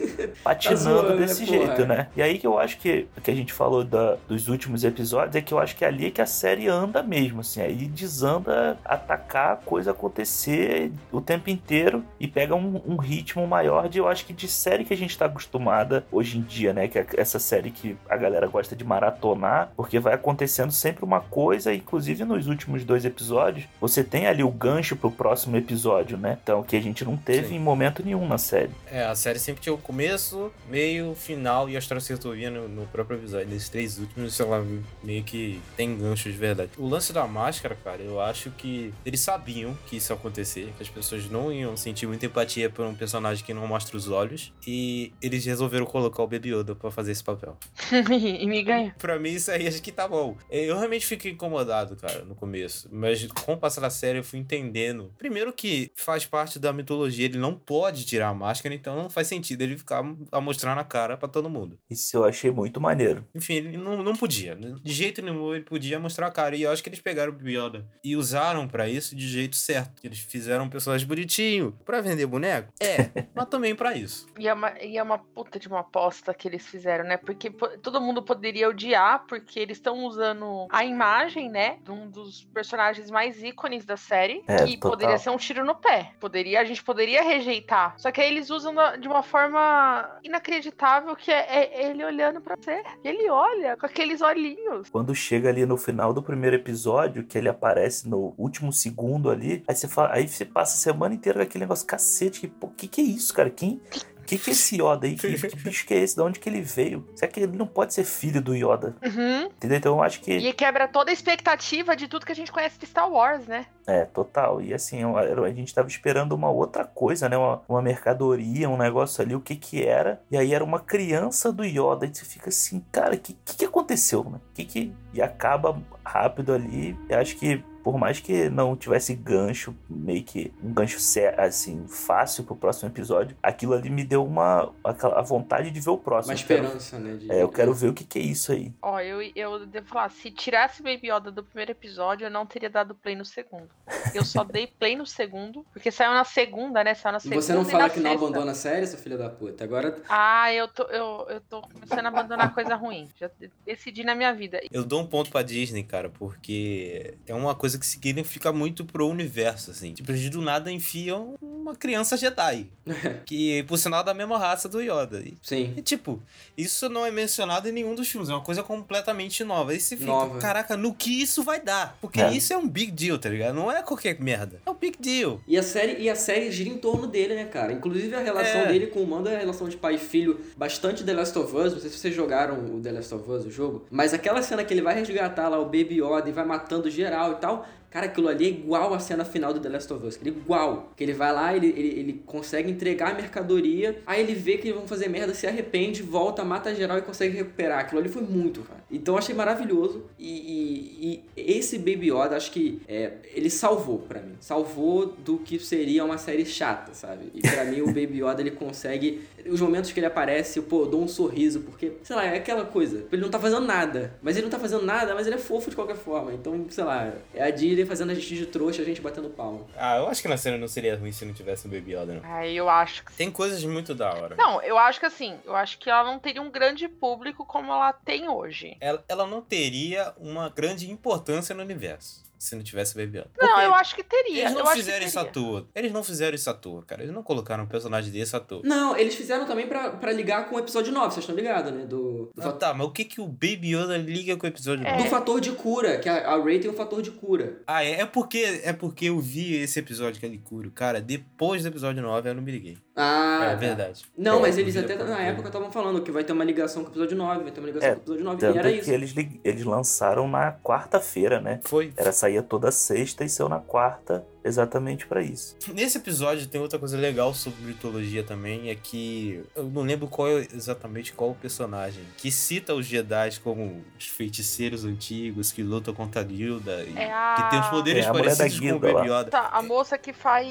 [0.42, 1.58] patinando né, desse porra?
[1.58, 2.08] jeito, né?
[2.16, 5.40] E aí que eu acho que que a gente falou da- dos últimos episódios é
[5.40, 9.52] que eu acho que ali é que a série anda mesmo, assim, aí desanda atacar
[9.52, 14.24] a coisa acontecer o tempo inteiro e pega um, um ritmo maior de, eu acho
[14.24, 16.88] que de série que a gente tá acostumada hoje em dia, né?
[16.88, 21.20] Que é essa série que a galera gosta de maratonar, porque vai acontecendo sempre uma
[21.20, 26.38] coisa, inclusive nos últimos dois episódios, você tem ali o gancho pro próximo episódio, né?
[26.42, 27.56] Então, que a gente não teve Sim.
[27.56, 28.70] em momento nenhum na série.
[28.86, 32.68] É, a série sempre tinha o começo, meio, final e a história se resolvia no,
[32.68, 33.48] no próprio episódio.
[33.48, 34.64] Nesses três últimos, sei lá,
[35.02, 36.70] meio que tem gancho de verdade.
[36.76, 40.82] O lance da máscara, cara, eu acho que eles sabiam que isso ia acontecer, que
[40.82, 44.52] as pessoas não iam sentir muita empatia por um personagem que não mostra os olhos,
[44.66, 47.56] e eles resolveram colocar o Baby Yoda pra fazer esse papel.
[47.90, 48.94] e me ganha.
[48.98, 50.36] Pra mim, isso aí acho que tá bom.
[50.50, 52.88] Eu realmente fiquei incomodado, cara, no começo.
[52.90, 55.12] Mas com o passar da série, eu fui entendendo.
[55.18, 59.26] Primeiro que faz parte da mitologia ele não pode tirar a máscara, então não faz
[59.26, 61.78] sentido ele ficar a mostrar na cara pra todo mundo.
[61.90, 63.24] Isso eu achei muito maneiro.
[63.34, 64.54] Enfim, ele não, não podia.
[64.54, 64.74] né?
[64.82, 66.54] De jeito nenhum ele podia mostrar a cara.
[66.56, 69.56] E eu acho que eles pegaram o Baby Yoda e usaram pra isso de jeito
[69.56, 70.00] certo.
[70.04, 72.72] Eles fizeram um personagem bonitinho pra vender boneco.
[72.80, 74.26] É, mas também pra isso.
[74.38, 77.16] E é, uma, e é uma puta de uma aposta que eles fizeram, né?
[77.16, 81.78] Porque po- todo mundo poderia odiar, porque eles estão usando a imagem, né?
[81.82, 84.42] De um dos personagens mais ícones da série.
[84.46, 84.90] É, que total.
[84.90, 86.12] poderia ser um tiro no pé.
[86.20, 87.94] Poderia, a gente poderia rejeitar.
[87.98, 92.56] Só que aí eles usam de uma forma inacreditável, que é, é ele olhando pra
[92.56, 92.82] você.
[93.04, 94.88] Ele olha com aqueles olhinhos.
[94.90, 99.62] Quando chega ali no final do primeiro episódio, que ele aparece no último segundo ali,
[99.66, 102.68] aí você fala, aí você passa a semana inteira com aquele negócio, cacete, que, pô,
[102.68, 103.50] que que é isso, cara?
[103.50, 103.80] Quem.
[103.90, 104.00] Que
[104.38, 105.14] que é esse Yoda aí?
[105.16, 106.14] Que, que bicho que é esse?
[106.16, 107.06] De onde que ele veio?
[107.14, 108.94] Será que ele não pode ser filho do Yoda?
[109.04, 109.44] Uhum.
[109.46, 109.78] Entendeu?
[109.78, 110.32] Então eu acho que.
[110.32, 113.66] E quebra toda a expectativa de tudo que a gente conhece de Star Wars, né?
[113.86, 114.60] É, total.
[114.62, 117.36] E assim, eu- eu- a gente tava esperando uma outra coisa, né?
[117.36, 120.20] Uma, uma mercadoria, um negócio ali, o que que era.
[120.30, 122.06] E aí era uma criança do Yoda.
[122.06, 124.38] E você fica assim, cara, o que, que que aconteceu, né?
[124.54, 124.92] Que que...
[125.12, 126.96] E acaba rápido ali.
[127.08, 131.86] Eu acho que por mais que não tivesse gancho, meio que um gancho sé- assim,
[131.88, 135.98] fácil pro próximo episódio, aquilo ali me deu uma aquela- a vontade de ver o
[135.98, 136.34] próximo.
[136.34, 137.16] Uma Eu quero- esperança, né?
[137.16, 138.72] de- é, eu quero ver o que que é isso aí.
[138.82, 142.70] Ó, eu, eu devo falar, se tirasse Baby Yoda do primeiro episódio, eu não teria
[142.70, 143.68] dado play no segundo.
[144.14, 146.94] Eu só dei play no segundo, porque saiu na segunda, né?
[146.94, 148.26] Saiu na segunda Você não fala que não sexta.
[148.26, 149.64] abandona a série, seu filho da puta.
[149.64, 153.08] Agora Ah, eu tô, eu, eu tô começando a abandonar coisa ruim.
[153.18, 153.30] Já
[153.64, 154.60] decidi na minha vida.
[154.70, 159.06] Eu dou um ponto pra Disney, cara, porque é uma coisa que significa muito pro
[159.08, 159.92] universo, assim.
[159.92, 162.66] Tipo, eles do nada enfiam uma criança Jedi.
[163.26, 165.20] que, por sinal, é da mesma raça do Yoda.
[165.20, 165.74] E, Sim.
[165.76, 166.20] e, tipo,
[166.56, 168.28] isso não é mencionado em nenhum dos filmes.
[168.28, 169.72] É uma coisa completamente nova.
[169.72, 170.38] Aí você fica, Nova.
[170.38, 171.96] caraca, no que isso vai dar?
[172.00, 172.32] Porque É.
[172.32, 173.54] isso é um big deal, tá ligado?
[173.54, 174.60] Não é qualquer merda.
[174.66, 175.40] É um big deal.
[175.46, 177.72] E a série, e a série gira em torno dele, né, cara?
[177.72, 178.66] Inclusive a relação É.
[178.66, 181.54] dele com o Mando é a relação de pai e filho bastante The Last of
[181.56, 181.72] Us.
[181.74, 183.86] Não sei se vocês jogaram o The Last of Us, o jogo.
[183.90, 187.32] Mas aquela cena que ele vai resgatar lá o Baby Yoda e vai matando geral
[187.32, 187.59] e tal.
[187.60, 190.18] now Cara, aquilo ali é igual a cena final do The Last of Us.
[190.20, 190.92] Ele é igual.
[190.96, 194.68] Que ele vai lá, ele, ele, ele consegue entregar a mercadoria, aí ele vê que
[194.68, 197.80] eles vão fazer merda, se arrepende, volta, mata geral e consegue recuperar.
[197.80, 198.80] Aquilo ali foi muito, cara.
[198.90, 200.04] Então eu achei maravilhoso.
[200.18, 204.34] E, e- e esse Baby Yoda, acho que é, ele salvou pra mim.
[204.40, 207.30] Salvou do que seria uma série chata, sabe?
[207.34, 209.22] E pra mim o Baby Yoda, ele consegue...
[209.48, 212.64] Os momentos que ele aparece, pô, eu dou um sorriso, porque, sei lá, é aquela
[212.66, 213.04] coisa.
[213.10, 214.14] Ele não tá fazendo nada.
[214.22, 216.32] Mas ele não tá fazendo nada, mas ele é fofo de qualquer forma.
[216.34, 219.66] Então, sei lá, é a Disney fazendo a gente de trouxa, a gente batendo palma.
[219.76, 222.14] Ah, eu acho que na cena não seria ruim se não tivesse um Baby Yoda,
[222.14, 222.22] não.
[222.24, 224.36] Aí eu acho que Tem coisas muito da hora.
[224.36, 227.72] Não, eu acho que assim, eu acho que ela não teria um grande público como
[227.72, 228.76] ela tem hoje.
[228.80, 233.30] Ela, ela não teria uma grande importância no universo se não tivesse Baby Yoda.
[233.38, 234.44] Não, Porque eu acho que teria.
[234.46, 235.66] Eles não fizeram isso à toa.
[235.74, 237.02] Eles não fizeram isso à toa, cara.
[237.02, 238.62] Eles não colocaram um personagem desse à toa.
[238.64, 241.84] Não, eles fizeram também pra, pra ligar com o episódio 9, vocês estão ligados, né?
[241.84, 244.86] Do, do, Ah, tá, mas o que que o Baby Yoda liga com o episódio
[244.86, 244.90] É.
[244.92, 245.10] do 9?
[245.10, 247.60] fator de cura, que a, a Ray tem um fator de cura.
[247.66, 250.70] Ah, é, é porque é porque eu vi esse episódio que ele cura.
[250.74, 252.78] Cara, depois do episódio 9 eu não me liguei.
[252.96, 253.54] Ah, é tá.
[253.56, 254.04] verdade.
[254.16, 256.82] Não, É, mas eles até na do época estavam falando que vai ter uma ligação
[256.82, 258.70] com o episódio 9, vai ter uma ligação É, com o episódio 9, e era
[258.72, 258.90] que isso.
[258.90, 259.14] eles,
[259.44, 261.60] eles lançaram na quarta-feira, né?
[261.64, 261.92] Foi.
[261.96, 265.56] Era saía toda sexta e saiu na quarta, exatamente pra isso.
[265.74, 270.28] Nesse episódio tem outra coisa legal sobre mitologia também, é que eu não lembro qual
[270.28, 275.92] é exatamente qual o personagem, que cita os Jedi como os feiticeiros antigos que lutam
[275.94, 278.60] contra a Gilda e É a- que tem os poderes É, a mulher da parecidos
[278.70, 279.06] com o Guilda Baby.
[279.10, 279.30] Yoda.
[279.30, 280.46] Tá, a moça que faz.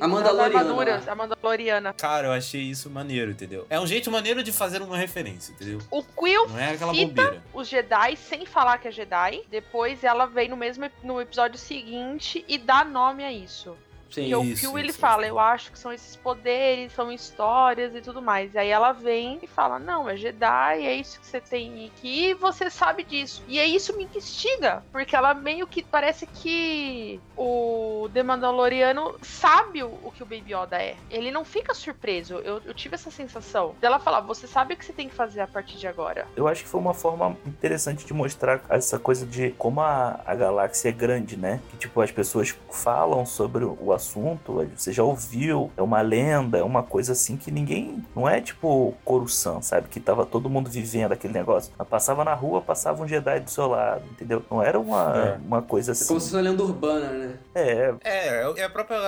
[0.00, 1.92] A Mandaloriana a Mandaloriana.
[1.94, 3.66] Cara, eu achei isso maneiro, entendeu?
[3.68, 5.78] É um jeito maneiro de fazer uma referência, entendeu?
[5.90, 7.42] O Quill Não é aquela cita bobeira.
[7.52, 9.42] os Jedi sem falar que é Jedi.
[9.50, 13.76] Depois ela vem no mesmo no episódio seguinte e dá nome a isso.
[14.14, 14.26] Sim.
[14.26, 15.30] E o isso, Quill ele isso, fala, isso.
[15.32, 18.54] eu acho que são esses poderes, são histórias e tudo mais.
[18.54, 22.30] E aí ela vem e fala, não, é Jedi, é isso que você tem aqui
[22.30, 23.42] e você sabe disso.
[23.48, 29.82] E aí isso me instiga, porque ela meio que parece que o The Mandaloriano sabe
[29.82, 30.94] o, o que o Baby Yoda é.
[31.10, 32.34] Ele não fica surpreso.
[32.36, 35.40] Eu, eu tive essa sensação dela falar, você sabe o que você tem que fazer
[35.40, 36.26] a partir de agora.
[36.36, 40.34] Eu acho que foi uma forma interessante de mostrar essa coisa de como a, a
[40.34, 41.60] galáxia é grande, né?
[41.70, 46.62] Que tipo, as pessoas falam sobre o assunto, você já ouviu, é uma lenda, é
[46.62, 48.04] uma coisa assim que ninguém.
[48.14, 49.88] Não é tipo Coruscant, sabe?
[49.88, 51.72] Que tava todo mundo vivendo aquele negócio.
[51.78, 54.44] Ela passava na rua, passava um Jedi do seu lado, entendeu?
[54.50, 55.36] Não era uma, É.
[55.44, 56.06] uma coisa É assim.
[56.06, 57.38] como se fosse uma lenda urbana, né?
[57.54, 58.98] É, É, é a própria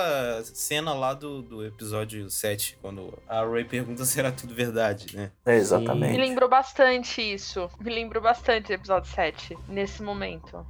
[0.43, 5.31] cena lá do, do episódio 7, quando a Ray pergunta se era tudo verdade, né?
[5.45, 6.17] é Me exatamente.
[6.17, 7.69] lembrou bastante isso.
[7.79, 10.65] Me lembrou bastante o episódio 7, nesse momento.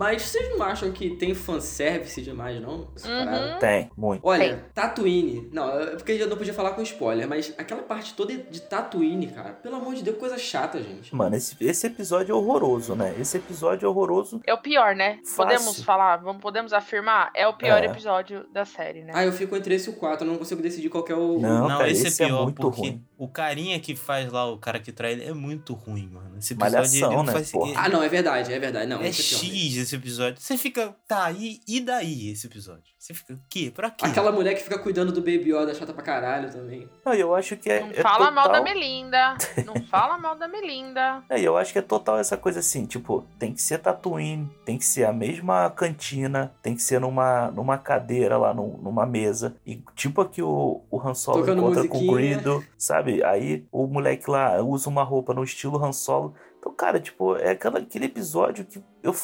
[0.00, 2.88] Mas vocês não acham que tem fanservice demais, não?
[3.04, 3.58] Uhum.
[3.60, 4.26] Tem, muito.
[4.26, 5.50] Olha, Tatooine.
[5.52, 9.26] Não, é porque eu não podia falar com spoiler, mas aquela parte toda de Tatooine,
[9.26, 9.50] cara.
[9.50, 11.14] Pelo amor de Deus, coisa chata, gente.
[11.14, 13.14] Mano, esse, esse episódio é horroroso, né?
[13.20, 14.40] Esse episódio é horroroso.
[14.46, 15.18] É o pior, né?
[15.18, 15.36] Fácil.
[15.36, 17.30] Podemos falar, vamos, podemos afirmar?
[17.36, 17.86] É o pior É.
[17.86, 19.12] episódio da série, né?
[19.14, 21.14] Ah, eu fico entre esse e o 4, eu não consigo decidir qual que é
[21.14, 21.38] o.
[21.38, 23.04] Não, Não, cara, esse, esse é é pior, muito porque ruim.
[23.18, 26.38] o carinha que faz lá, o cara que trai ele, é muito ruim, mano.
[26.38, 27.52] Esse episódio Malhação, ele né, faz.
[27.76, 28.86] Ah, não, é verdade, é verdade.
[28.86, 29.52] Não, é esse é pior.
[29.52, 30.40] X esse episódio.
[30.40, 32.82] Você fica, tá, e, e daí esse episódio?
[32.98, 33.72] Você fica, o quê?
[33.74, 34.04] Pra quê?
[34.06, 36.88] Aquela mulher que fica cuidando do Baby Yoda chata pra caralho também.
[37.04, 37.80] Não, eu acho que é.
[37.80, 39.36] Não é fala mal da total- Melinda.
[39.64, 41.22] Não fala mal da Melinda.
[41.28, 44.76] É, eu acho que é total essa coisa assim, tipo, tem que ser Tatooine, tem
[44.78, 49.56] que ser a mesma cantina, tem que ser numa, numa cadeira lá, num- numa mesa.
[49.66, 52.14] E tipo aqui o, o Han Solo Tocando encontra com o musiquinha.
[52.36, 53.22] Greedo, sabe?
[53.24, 56.34] Aí o moleque lá usa uma roupa no estilo Han Solo.
[56.58, 59.14] Então, cara, tipo, é aquela, aquele episódio que eu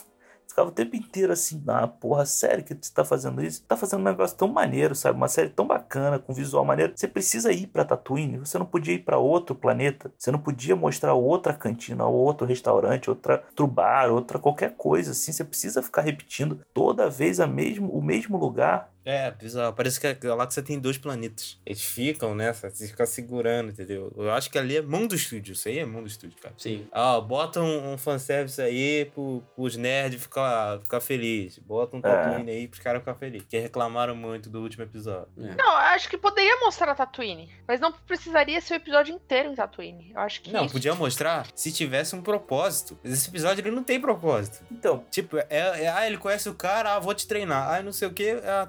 [0.48, 3.62] ficava o tempo inteiro assim, ah, porra, sério que você tá fazendo isso?
[3.64, 5.16] Tá fazendo um negócio tão maneiro, sabe?
[5.16, 6.92] Uma série tão bacana, com visual maneiro.
[6.96, 10.76] Você precisa ir pra Tatooine, você não podia ir pra outro planeta, você não podia
[10.76, 15.32] mostrar outra cantina, outro restaurante, outra, outro bar, outra qualquer coisa assim.
[15.32, 18.90] Você precisa ficar repetindo toda vez a mesmo, o mesmo lugar.
[19.06, 19.72] É, bizarro.
[19.72, 21.58] Parece que a galáxia tem dois planetas.
[21.64, 24.12] Eles ficam nessa, você fica segurando, entendeu?
[24.16, 25.52] Eu acho que ali é mão do estúdio.
[25.52, 26.54] Isso aí é mão do estúdio, cara.
[26.58, 26.86] Sim.
[26.90, 31.58] Ah, bota um, um fanservice aí pro, pros nerds ficar, ficar felizes.
[31.60, 32.02] Bota um É.
[32.02, 33.42] Tatooine aí pros caras ficar felizes.
[33.44, 35.28] Porque reclamaram muito do último episódio.
[35.38, 35.54] É.
[35.54, 37.48] Não, eu acho que poderia mostrar a Tatooine.
[37.68, 40.10] Mas não precisaria ser o episódio inteiro em Tatooine.
[40.12, 40.52] Eu acho que.
[40.52, 42.98] Não, isso- podia mostrar se tivesse um propósito.
[43.04, 44.64] Mas esse episódio ele não tem propósito.
[44.70, 47.68] Então, Tipo, é, é- ah, ele conhece o cara, ah, vou te treinar.
[47.72, 48.66] Ah, não sei o que, ah,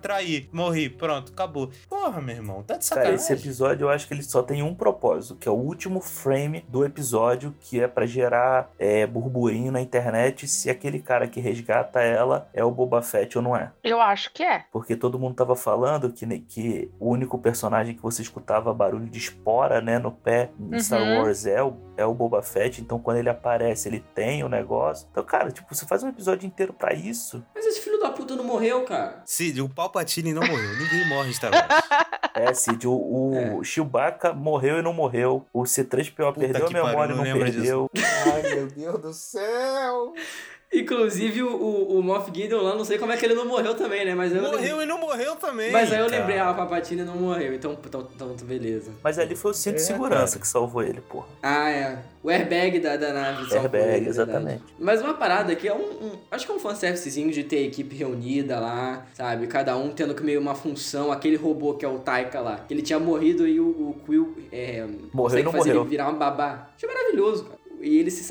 [0.51, 1.69] morri, pronto, acabou.
[1.89, 3.15] Porra, meu irmão, tá de cara, sacanagem.
[3.15, 6.63] esse episódio eu acho que ele só tem um propósito, que é o último frame
[6.67, 12.01] do episódio, que é pra gerar é, burburinho na internet se aquele cara que resgata
[12.01, 13.71] ela é o Boba Fett ou não é.
[13.83, 14.65] Eu acho que é.
[14.71, 19.19] Porque todo mundo tava falando que, que o único personagem que você escutava barulho de
[19.19, 21.17] espora, né, no pé em Star Uhum.
[21.19, 22.81] Wars é o, é o Boba Fett.
[22.81, 25.07] Então, quando ele aparece, ele tem o negócio.
[25.11, 27.43] Então, cara, tipo, você faz um episódio inteiro pra isso.
[27.53, 29.21] Mas esse filho da puta não morreu, cara.
[29.25, 30.77] Cid, o Palpatine não morreu.
[30.77, 31.67] Ninguém morre em Star Wars.
[32.37, 35.47] É, Cid, o, o Chewbacca morreu e não morreu.
[35.51, 37.89] O C3PO Puta perdeu a memória e não não perdeu.
[38.31, 40.13] Ai, meu Deus do céu.
[40.73, 43.73] Inclusive, o, o, o Moff Gideon lá, não sei como é que ele não morreu
[43.73, 44.13] também, né?
[44.13, 45.71] Mas eu Morreu e não morreu também.
[45.71, 46.19] Mas aí eu cara.
[46.19, 48.91] lembrei, ah, o Papatini não morreu, então, então, então beleza.
[49.01, 50.39] Mas ali foi o cinto de É, segurança cara.
[50.41, 51.25] que salvou ele, porra.
[51.41, 51.99] Ah, é.
[52.21, 53.37] O airbag da, da nave.
[53.49, 54.09] salvou Airbag, ele, é verdade.
[54.09, 54.63] exatamente.
[54.77, 57.61] Mas uma parada que é um, um- Acho que é um fanservicezinho de ter a
[57.61, 59.47] equipe reunida lá, sabe?
[59.47, 61.11] Cada um tendo que meio uma função.
[61.13, 62.57] Aquele robô que é o Taika lá.
[62.67, 64.35] Que ele tinha morrido e o, o Quill.
[64.51, 65.81] É, consegue e não fazer morreu.
[65.83, 66.69] ele virar uma babá.
[66.75, 67.57] Achei maravilhoso, cara.
[67.79, 68.23] E ele se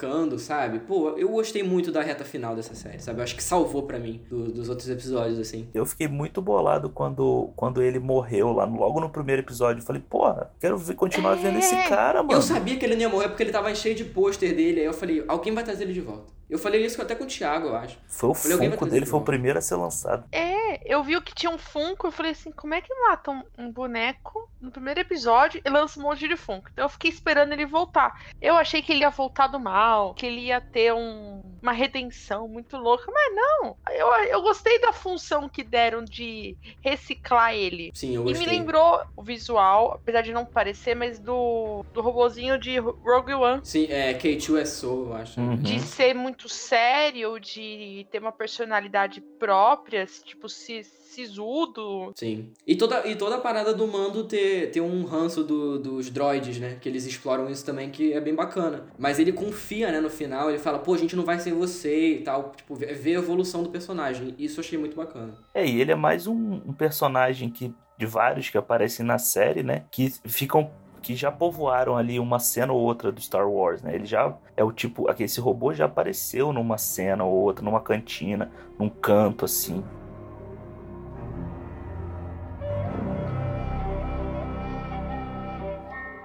[0.00, 0.80] sacrificando, sabe?
[0.80, 3.20] Pô, eu gostei muito da reta final dessa série, sabe?
[3.20, 5.68] Eu acho que salvou pra mim do- dos outros episódios, assim.
[5.72, 9.80] Eu fiquei muito bolado quando, quando ele morreu lá, logo no primeiro episódio.
[9.80, 12.32] Eu falei, porra, quero ver, continuar vendo esse cara, mano.
[12.34, 14.80] É, Eu sabia que ele não ia morrer porque ele tava cheio de pôster dele.
[14.80, 16.36] Aí eu falei, alguém vai trazer ele de volta.
[16.48, 17.98] Eu falei isso até com o Thiago, eu acho.
[18.06, 20.24] Foi o Falei, Funko dele, de foi o primeiro a ser lançado.
[20.30, 23.32] É, eu vi o que tinha um Funko, eu falei assim, como é que mata
[23.32, 26.68] um, um boneco no primeiro episódio e lança um monte de Funko?
[26.72, 28.20] Então eu fiquei esperando ele voltar.
[28.40, 32.48] Eu achei que ele ia voltar do mal, que ele ia ter um- uma redenção
[32.48, 33.76] muito louca, mas não.
[33.90, 37.90] Eu, eu gostei da função que deram de reciclar ele.
[37.94, 38.46] Sim, eu E gostei.
[38.46, 43.60] me lembrou o visual, apesar de não parecer, mas do, do robozinho de Rogue One.
[43.64, 45.40] Sim, é K2SO, eu acho.
[45.40, 45.56] Uhum.
[45.56, 52.12] De ser muito sério, de ter uma personalidade própria, tipo, si- sisudo.
[52.14, 52.52] Sim.
[52.66, 56.58] E toda, e toda a parada do mando ter, ter um ranço do- dos droids,
[56.60, 56.76] né?
[56.80, 58.86] Que eles exploram isso também, que é bem bacana.
[58.98, 62.14] Mas ele confia, né, no final, ele fala, pô, a gente não vai ser você
[62.14, 62.52] e tal.
[62.56, 64.34] Tipo, vê a evolução do personagem.
[64.38, 65.34] Isso eu achei muito bacana.
[65.52, 69.62] É, e ele é mais um, um personagem que de vários que aparecem na série,
[69.62, 69.84] né?
[69.90, 70.70] Que ficam
[71.02, 73.94] que já povoaram ali uma cena ou outra do Star Wars, né?
[73.94, 78.50] Ele já é o tipo, aquele robô já apareceu numa cena ou outra, numa cantina,
[78.78, 79.84] num canto assim.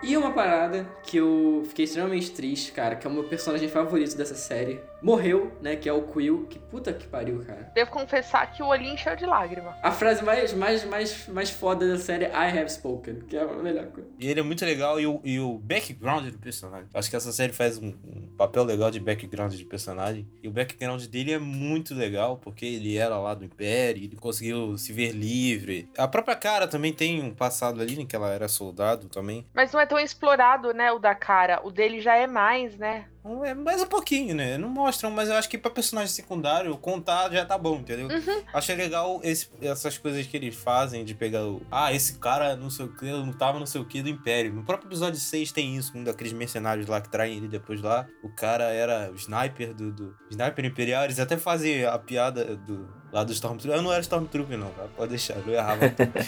[0.03, 4.17] E uma parada que eu fiquei extremamente triste, cara, que é o meu personagem favorito
[4.17, 4.81] dessa série.
[5.01, 5.75] Morreu, né?
[5.75, 6.45] Que é o Quill.
[6.47, 7.71] Que puta que pariu, cara.
[7.73, 9.75] Devo confessar que o olhinho encheu de lágrima.
[9.81, 13.41] A frase mais, mais, mais, mais foda da série é I have spoken, que é
[13.41, 14.09] a melhor coisa.
[14.19, 16.87] E ele é muito legal e o, e o background do personagem.
[16.93, 20.27] Acho que essa série faz um, um papel legal de background de personagem.
[20.41, 24.77] E o background dele é muito legal, porque ele era lá do Império, ele conseguiu
[24.77, 25.89] se ver livre.
[25.97, 29.45] A própria cara também tem um passado ali, né, que ela era soldado também.
[29.53, 31.61] Mas não é tão explorado, né, o da cara.
[31.63, 33.05] O dele já é mais, né?
[33.45, 34.57] É mais um pouquinho, né?
[34.57, 38.07] Não mostram, mas eu acho que pra personagem secundário, contar já tá bom, entendeu?
[38.07, 38.43] Uhum.
[38.51, 41.61] Achei legal esse- essas coisas que eles fazem de pegar o.
[41.69, 44.51] Ah, esse cara não sei o que, não tava não sei o que do Império.
[44.53, 48.07] No próprio episódio 6 tem isso, um daqueles mercenários lá que traem ele depois lá.
[48.23, 49.91] O cara era o sniper do.
[49.91, 51.03] do sniper Imperial.
[51.03, 53.00] Eles até fazem a piada do.
[53.11, 53.77] Lá do Stormtrooper.
[53.77, 54.89] Eu não era Stormtrooper, não, cara.
[54.95, 55.81] Pode deixar, eu errava.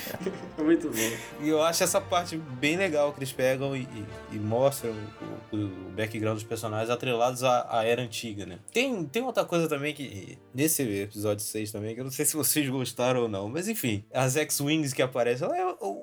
[0.62, 1.44] Muito bom.
[1.46, 4.92] E eu acho essa parte bem legal que eles pegam e, e- e mostram
[5.52, 8.60] o, o background dos personagens atrelados à, à era antiga, né?
[8.74, 12.36] Tem, tem outra coisa também que, nesse episódio 6 também, que eu não sei se
[12.36, 16.03] vocês gostaram ou não, mas enfim, as X-Wings que aparecem, é, o, o-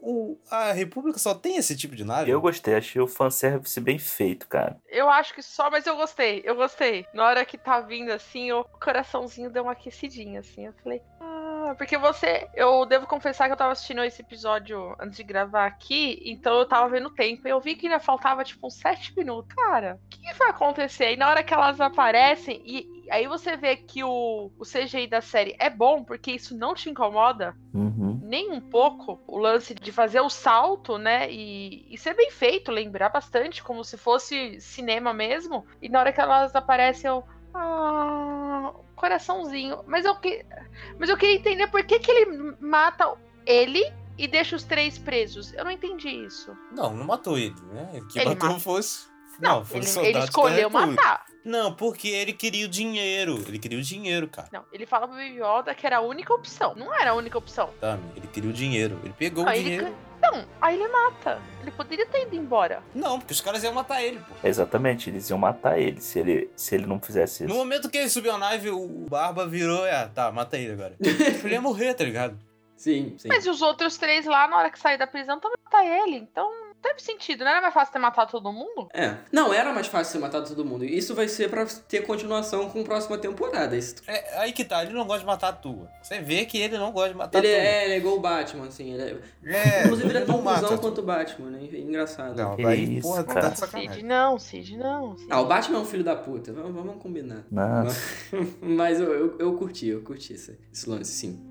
[0.50, 2.30] a República só tem esse tipo de nave?
[2.30, 4.76] Eu gostei, achei o fanservice bem feito, cara.
[4.88, 7.06] Eu acho que só, mas eu gostei, eu gostei.
[7.14, 10.66] Na hora que tá vindo assim, o coraçãozinho deu uma aquecidinha, assim.
[10.66, 11.39] Eu falei, ah,
[11.74, 12.48] porque você.
[12.54, 16.66] Eu devo confessar que eu tava assistindo esse episódio antes de gravar aqui, então eu
[16.66, 17.46] tava vendo o tempo.
[17.46, 19.54] E eu vi que ainda faltava, tipo, uns 7 minutos.
[19.54, 21.12] Cara, o que, que vai acontecer?
[21.12, 25.08] E na hora que elas aparecem, e e aí você vê que o, o CGI
[25.08, 28.20] da série é bom, porque isso não te incomoda Uhum.
[28.22, 31.28] nem um pouco o lance de fazer o salto, né?
[31.28, 35.66] E, e ser bem feito, lembrar bastante, como se fosse cinema mesmo.
[35.82, 37.24] E na hora que elas aparecem, eu.
[37.54, 39.82] Ah, coraçãozinho.
[39.86, 40.44] Mas eu, que,
[40.98, 43.14] mas eu queria entender por que, que ele mata
[43.46, 43.82] ele
[44.16, 45.52] e deixa os três presos.
[45.54, 46.56] Eu não entendi isso.
[46.72, 48.00] Não, não matou ele, né?
[48.10, 48.60] Que Ele matou matou.
[48.60, 49.09] fosse.
[49.40, 51.24] Não, foi ele, soldado ele escolheu matar.
[51.44, 53.42] Não, porque ele queria o dinheiro.
[53.48, 54.48] Ele queria o dinheiro, cara.
[54.52, 56.74] Não, ele fala pro Baby Yoda que era a única opção.
[56.74, 57.70] Não era a única opção.
[57.80, 59.00] Tá, ele queria o dinheiro.
[59.02, 59.96] Ele pegou Aí o ele dinheiro.
[60.22, 61.40] Não, aí ele mata.
[61.62, 62.82] Ele poderia ter ido embora.
[62.94, 64.34] Não, porque os caras iam matar ele, pô.
[64.46, 67.58] Exatamente, eles iam matar ele se ele, se ele não fizesse No isso.
[67.58, 70.94] momento que ele subiu a nave, o Barba virou e, ah, tá, mata ele agora.
[71.00, 72.38] ele ia morrer, tá ligado?
[72.76, 73.28] Sim, sim.
[73.28, 76.16] Mas os outros três lá, na hora que sair da prisão, também matar ele.
[76.16, 76.50] Então,
[76.82, 77.44] teve sentido.
[77.44, 78.88] Não era mais fácil ter matado todo mundo?
[78.92, 79.16] É.
[79.32, 80.84] Não, era mais fácil ser matado todo mundo.
[80.84, 83.76] Isso vai ser pra ter continuação com a próxima temporada.
[83.76, 85.88] Isso- É, aí que tá, ele não gosta de matar a tua.
[86.02, 87.66] Você vê que ele não gosta de matar Ele a tua.
[87.68, 88.92] é, ele é igual o Batman, assim.
[88.94, 89.02] Ele
[89.44, 89.54] é...
[89.56, 91.68] É, Inclusive, ele é tão não mata cuzão quanto o Batman, né?
[91.72, 92.36] Engraçado.
[92.36, 93.50] Não, aí, isso, porra, cara.
[93.50, 95.16] tá de Cid, não, Cid, não.
[95.18, 95.28] Cid.
[95.30, 96.52] Ah, o Batman é um filho da puta.
[96.52, 97.44] Vamos, vamos combinar.
[97.50, 98.00] Nossa.
[98.60, 101.49] Mas eu, eu, eu curti, eu curti esse, esse lance, sim.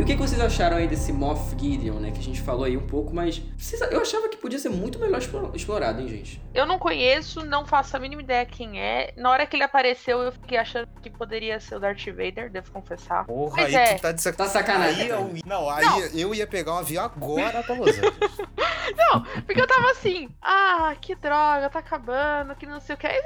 [0.00, 2.10] E o que, que vocês acharam aí desse Moff Gideon, né?
[2.10, 4.98] Que a gente falou aí um pouco, mas vocês- eu achava que podia ser muito
[4.98, 6.40] melhor explo- explorado, hein, gente?
[6.54, 9.12] Eu não conheço, não faço a mínima ideia quem é.
[9.14, 12.72] Na hora que ele apareceu, eu fiquei achando que poderia ser o Darth Vader, devo
[12.72, 13.26] confessar.
[13.26, 13.94] Porra, Mas aí é.
[13.96, 15.02] tu tá de Tá sacanagem.
[15.02, 16.00] Aí eu, não, aí Não.
[16.18, 18.14] eu ia pegar um avião agora pra Los Angeles.
[18.96, 23.06] Não, porque eu tava assim, ah, que droga, tá acabando, que não sei o que.
[23.06, 23.20] Aí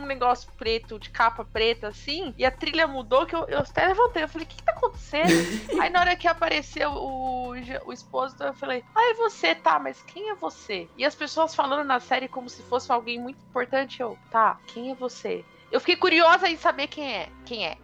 [0.00, 3.86] um negócio preto, de capa preta, assim, e a trilha mudou, que eu, eu até
[3.86, 4.22] levantei.
[4.22, 5.28] Eu falei, o que, que tá acontecendo?
[5.78, 7.48] Aí na hora que apareceu o,
[7.86, 10.88] o esposo, eu falei, ah, é você, tá, mas quem é você?
[10.96, 14.90] E as pessoas falando na série como se fosse alguém muito importante, eu, tá, quem
[14.90, 15.42] é você?
[15.72, 17.76] Eu fiquei curiosa em saber quem é, quem é.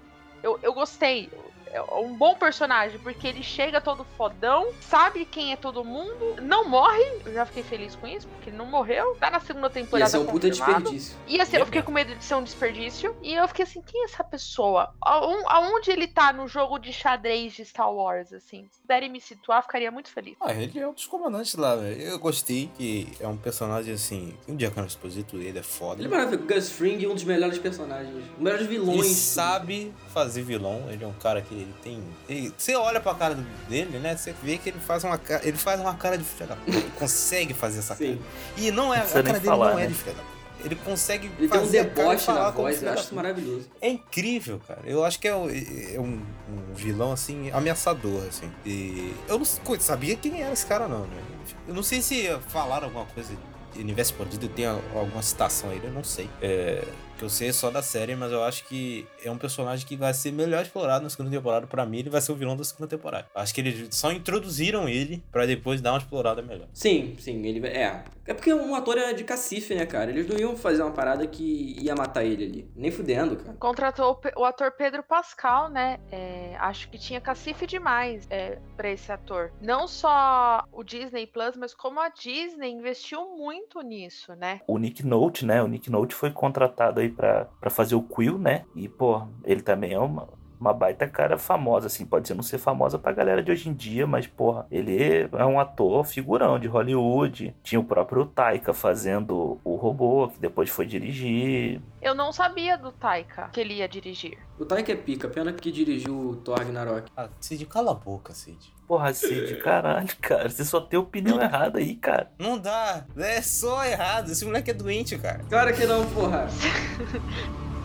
[0.42, 1.30] Eu, eu gostei.
[1.76, 6.68] É um bom personagem, porque ele chega todo fodão, sabe quem é todo mundo, não
[6.68, 7.04] morre.
[7.24, 9.14] Eu já fiquei feliz com isso, porque ele não morreu.
[9.20, 10.04] Tá na segunda temporada.
[10.06, 11.16] Ia ser um puta desperdício.
[11.26, 13.14] Ia ser, eu fiquei com medo de ser um desperdício.
[13.22, 14.92] E eu fiquei assim, quem é essa pessoa?
[15.00, 18.66] Aon- Aonde ele tá no jogo de xadrez de Star Wars, assim?
[18.72, 20.36] Se puderem me situar, ficaria muito feliz.
[20.40, 22.00] Ah, ele é um dos comandantes lá, velho.
[22.00, 24.34] Eu gostei que é um personagem assim.
[24.48, 26.00] Um dia que eu Exposito, ele é foda.
[26.00, 26.46] Ele é maravilhoso.
[26.46, 28.14] Gus Fring é um dos melhores personagens.
[28.14, 29.00] Um dos melhores vilões.
[29.04, 32.02] Ele sabe fazer vilão, ele é um cara que ele tem.
[32.28, 33.36] ele- você olha pra cara
[33.68, 34.16] dele, né?
[34.16, 35.46] Você vê que ele faz uma cara.
[35.46, 36.76] Ele faz uma cara de filha da puta.
[36.78, 38.18] Ele consegue fazer essa cara.
[38.56, 38.98] E não é.
[38.98, 39.88] Não A cara dele falar, não é né?
[39.88, 40.36] de filha da puta.
[40.64, 43.14] Ele consegue Ele tem um fazer cara e deboche falar na voz, eu acho isso
[43.14, 43.68] maravilhoso.
[43.80, 44.80] É incrível, cara.
[44.86, 48.50] Eu acho que é, um- é um, um vilão, assim, ameaçador, assim.
[48.64, 51.22] E eu não sabia quem era esse cara, não, né?
[51.68, 53.32] Eu não sei se falaram alguma coisa
[53.74, 56.28] de Universo Expandido, tem alguma citação aí, eu não sei.
[56.40, 56.82] É,
[57.16, 60.12] que eu sei só da série, mas eu acho que é um personagem que vai
[60.12, 61.66] ser melhor explorado na segunda temporada.
[61.66, 63.26] Pra mim, ele vai ser o vilão da segunda temporada.
[63.34, 66.68] Acho que eles só introduziram ele pra depois dar uma explorada melhor.
[66.72, 68.04] Sim, sim, ele é.
[68.26, 70.10] É porque um ator é de cacife, né, cara?
[70.10, 72.70] Eles não iam fazer uma parada que ia matar ele ali.
[72.74, 73.56] Nem fudendo, cara.
[73.58, 75.98] Contratou o ator Pedro Pascal, né?
[76.10, 79.52] É, acho que tinha cacife demais é, para esse ator.
[79.60, 84.60] Não só o Disney Plus, mas como a Disney investiu muito nisso, né?
[84.66, 85.62] O Nick Note, né?
[85.62, 88.64] O Nick Note foi contratado aí pra, pra fazer o Quill, né?
[88.74, 90.28] E, pô, ele também é uma.
[90.60, 92.04] Uma baita cara famosa, assim.
[92.04, 95.60] Pode não ser famosa pra galera de hoje em dia, mas, porra, ele é um
[95.60, 97.54] ator figurão de Hollywood.
[97.62, 101.80] Tinha o próprio Taika fazendo o robô, que depois foi dirigir.
[102.00, 104.38] Eu não sabia do Taika que ele ia dirigir.
[104.58, 107.10] O Taika é pica, pena que dirigiu o Thor Ragnarok.
[107.16, 108.74] Ah, Cid, cala a boca, Cid.
[108.86, 110.48] Porra, Cid, caralho, cara.
[110.48, 112.30] Você só tem opinião errada aí, cara.
[112.38, 113.04] Não dá.
[113.16, 114.30] É só errado.
[114.30, 115.40] Esse moleque é doente, cara.
[115.48, 116.46] Claro que não, porra.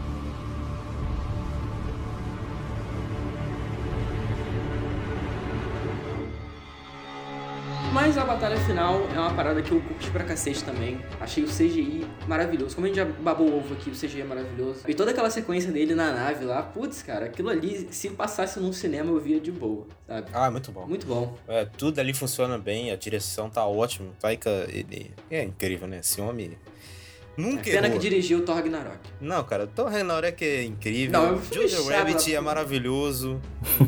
[7.94, 11.02] Mas a batalha final é uma parada que eu curti pra cacete também.
[11.20, 12.74] Achei o CGI maravilhoso.
[12.74, 14.84] Como a gente já babou o ovo aqui, o CGI é maravilhoso.
[14.88, 18.72] E toda aquela sequência dele na nave lá, putz, cara, aquilo ali, se passasse num
[18.72, 20.30] cinema, eu via de boa, sabe?
[20.32, 20.88] Ah, muito bom.
[20.88, 21.38] Muito bom.
[21.50, 24.08] É, tudo ali funciona bem, a direção tá ótima.
[24.22, 26.00] Taika, ele é incrível, né?
[26.00, 26.58] Esse homem
[27.42, 28.00] nunca Pena errou.
[28.00, 28.98] que dirigiu o Thor Ragnarok.
[29.20, 31.12] Não, cara, Thor Ragnarok é incrível.
[31.20, 33.42] Não, é filme Jojo Rabbit é maravilhoso.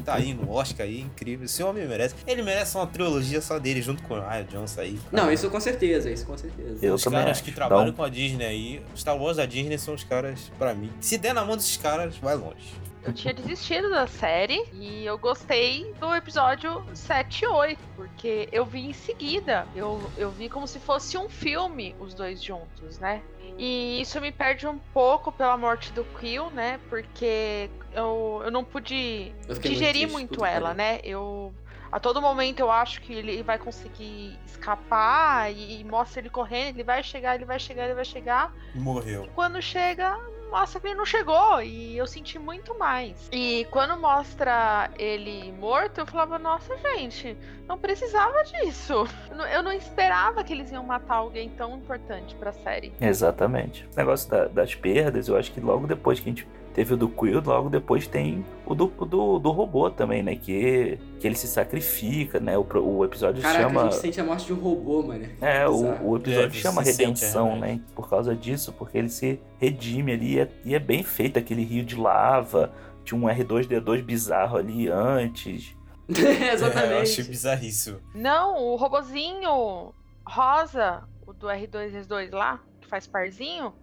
[0.05, 1.45] tá aí no Oscar aí, incrível.
[1.45, 2.15] Esse homem merece.
[2.27, 4.99] Ele merece uma trilogia só dele, junto com o Ryan Johnson aí.
[5.11, 5.23] cara.
[5.23, 6.77] Não, isso com certeza, isso com certeza.
[6.85, 7.43] Eu os caras acho.
[7.43, 10.73] que trabalham um- com a Disney aí, Star Wars da Disney são os caras, pra
[10.73, 10.91] mim.
[10.99, 12.73] Se der na mão desses caras, vai longe.
[13.05, 18.65] Eu tinha desistido da série e eu gostei do episódio 7 e 8, porque eu
[18.65, 19.67] vi em seguida.
[19.75, 23.21] Eu, eu vi como se fosse um filme, os dois juntos, né?
[23.57, 26.79] E isso me perde um pouco pela morte do Quill, né?
[26.89, 30.99] Porque eu, eu não pude Eu muito digerir muito que ela, né?
[31.03, 31.53] Eu.
[31.91, 36.77] A todo momento eu acho que ele vai conseguir escapar e, e mostra ele correndo,
[36.77, 39.29] ele vai chegar, ele vai chegar, ele vai chegar Morreu.
[39.35, 40.19] quando chega,
[40.53, 41.61] mostra que ele não chegou.
[41.61, 43.27] E eu senti muito mais.
[43.31, 47.35] E quando mostra ele morto, eu falava, nossa, gente,
[47.67, 49.05] não precisava disso.
[49.51, 52.93] Eu não, esperava que eles iam matar alguém tão importante pra série.
[53.01, 53.83] Exatamente.
[53.93, 56.97] O negócio da- das perdas, eu acho que logo depois que a gente teve o
[56.97, 60.35] do Quill, logo depois tem o do, do, do robô também, né?
[60.35, 62.57] Que, que ele se sacrifica, né?
[62.57, 63.81] O, o episódio Caraca, chama.
[63.81, 65.27] a gente sente a morte de um robô, mano.
[65.39, 67.81] É, o, o episódio É, chama se sente, Redenção, é, né?
[67.95, 71.63] Por causa disso, porque ele se redime ali e é, e é bem feito aquele
[71.63, 72.71] rio de lava.
[73.05, 75.75] Tinha um R2D2 bizarro ali antes.
[76.09, 77.01] É, eu Exatamente.
[77.01, 77.99] achei bizarríssimo.
[78.15, 79.93] Não, o robozinho
[80.25, 83.73] rosa, o do R2D2 lá, que faz parzinho,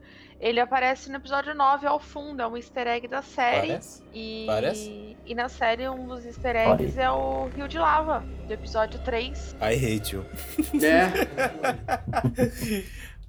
[0.40, 3.68] ele aparece no episódio 9 ao fundo, é um easter egg da série.
[3.68, 4.02] Parece?
[4.14, 5.16] E, Parece?
[5.26, 9.56] e na série um dos easter eggs é o Rio de Lava, do episódio 3.
[9.60, 10.24] I hate you.
[10.82, 11.10] É.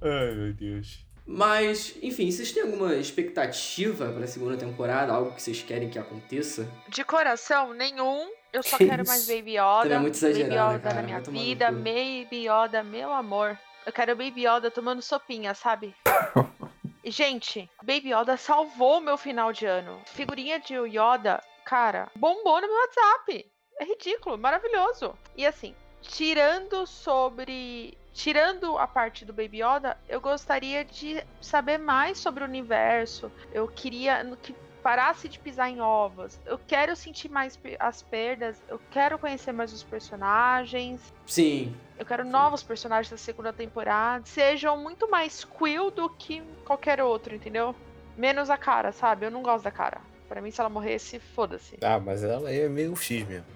[0.00, 1.04] Ai, meu Deus.
[1.24, 5.12] Mas, enfim, vocês têm alguma expectativa pra segunda temporada?
[5.12, 6.66] Algo que vocês querem que aconteça?
[6.88, 8.28] De coração, nenhum.
[8.52, 9.34] Eu só Que quero mais isso?
[9.34, 9.82] Baby Yoda.
[9.82, 11.70] Também é muito Baby exagerado, Yoda cara, na minha vida.
[11.70, 13.56] Baby Yoda, meu amor.
[13.86, 15.94] Eu quero Baby Yoda tomando sopinha, sabe?
[17.04, 20.00] Gente, Baby Yoda salvou meu final de ano.
[20.06, 23.50] Figurinha de Yoda, cara, bombou no meu WhatsApp.
[23.78, 25.18] É ridículo, maravilhoso.
[25.36, 27.96] E assim, tirando sobre.
[28.12, 33.32] Tirando a parte do Baby Yoda, eu gostaria de saber mais sobre o universo.
[33.50, 36.38] Eu queria que parasse de pisar em ovos.
[36.44, 38.60] Eu quero sentir mais as perdas.
[38.68, 41.00] Eu quero conhecer mais os personagens.
[41.26, 41.74] Sim.
[41.98, 44.24] Eu quero novos personagens da segunda temporada.
[44.26, 47.74] Sejam muito mais Quill do que qualquer outro, entendeu?
[48.16, 49.26] Menos a cara, sabe?
[49.26, 50.00] Eu não gosto da cara.
[50.28, 51.76] Pra mim, se ela morresse, foda-se.
[51.82, 53.46] Ah, mas ela é meio X mesmo.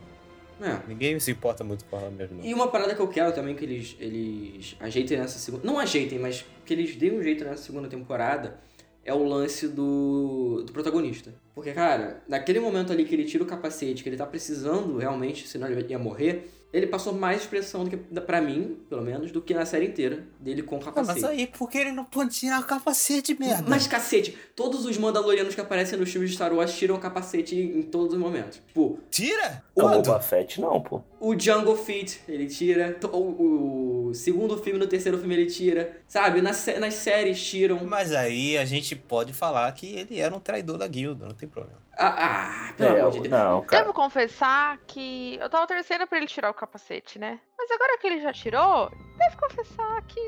[0.61, 0.79] É.
[0.87, 2.39] Ninguém se importa muito com ela mesmo.
[2.39, 2.45] não.
[2.45, 5.67] E uma parada que eu quero também que eles, eles ajeitem nessa segunda.
[5.67, 8.59] Não ajeitem, mas que eles deem um jeito nessa segunda temporada
[9.07, 11.33] é o lance do, do protagonista.
[11.55, 15.47] Porque, cara, naquele momento ali que ele tira o capacete, que ele tá precisando realmente,
[15.47, 19.41] senão ele ia morrer, ele passou mais expressão do que, pra mim, pelo menos, do
[19.41, 21.21] que na série inteira dele com o Ah, capacete.
[21.21, 23.65] mas aí, por que ele não pode tirar o capacete, merda?
[23.69, 27.57] Mas cacete, todos os Mandalorianos que aparecem nos filmes de Star Wars tiram o capacete
[27.57, 28.59] em todos os momentos.
[28.67, 29.63] Tipo, Tira?
[29.75, 29.83] O?
[29.83, 31.03] Boba Fett não, pô.
[31.21, 32.99] o Jungle Feet, ele tira.
[33.13, 36.01] O, o segundo filme, no terceiro filme, ele tira.
[36.09, 36.41] Sabe?
[36.43, 37.85] Nas, nas séries tiram.
[37.85, 41.49] Mas aí a gente pode falar que ele era um traidor da guilda, não tem
[41.49, 41.79] problema.
[41.99, 43.31] Ah, ah pelo É, amor de Deus.
[43.31, 43.83] não, cara.
[43.83, 47.41] Devo confessar que eu tava torcendo pra ele tirar o capacete, né?
[47.57, 50.21] Mas agora que ele já tirou, devo confessar que.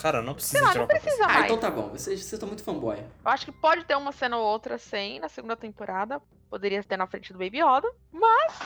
[0.00, 1.16] Cara, não precisa Sei lá, tirar não o capacete.
[1.16, 1.44] precisa Ah, mais.
[1.44, 1.88] então tá bom.
[1.90, 2.96] Vocês estão muito fanboy.
[2.98, 6.20] Eu acho que pode ter uma cena ou outra sem na segunda temporada.
[6.50, 7.90] Poderia ter na frente do Baby Yoda.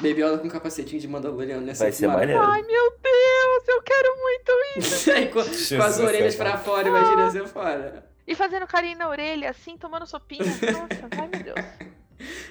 [0.00, 2.40] Baby Yoda com capacetinho de Mandaloriano nessa Vai ser maneiro.
[2.42, 4.52] Ai, meu Deus, eu quero muito.
[5.14, 8.06] Aí, com, com as orelhas pra fora, imagina assim fora.
[8.26, 10.44] E fazendo carinho na orelha, assim, tomando sopinha.
[10.44, 11.66] Nossa, ai meu Deus.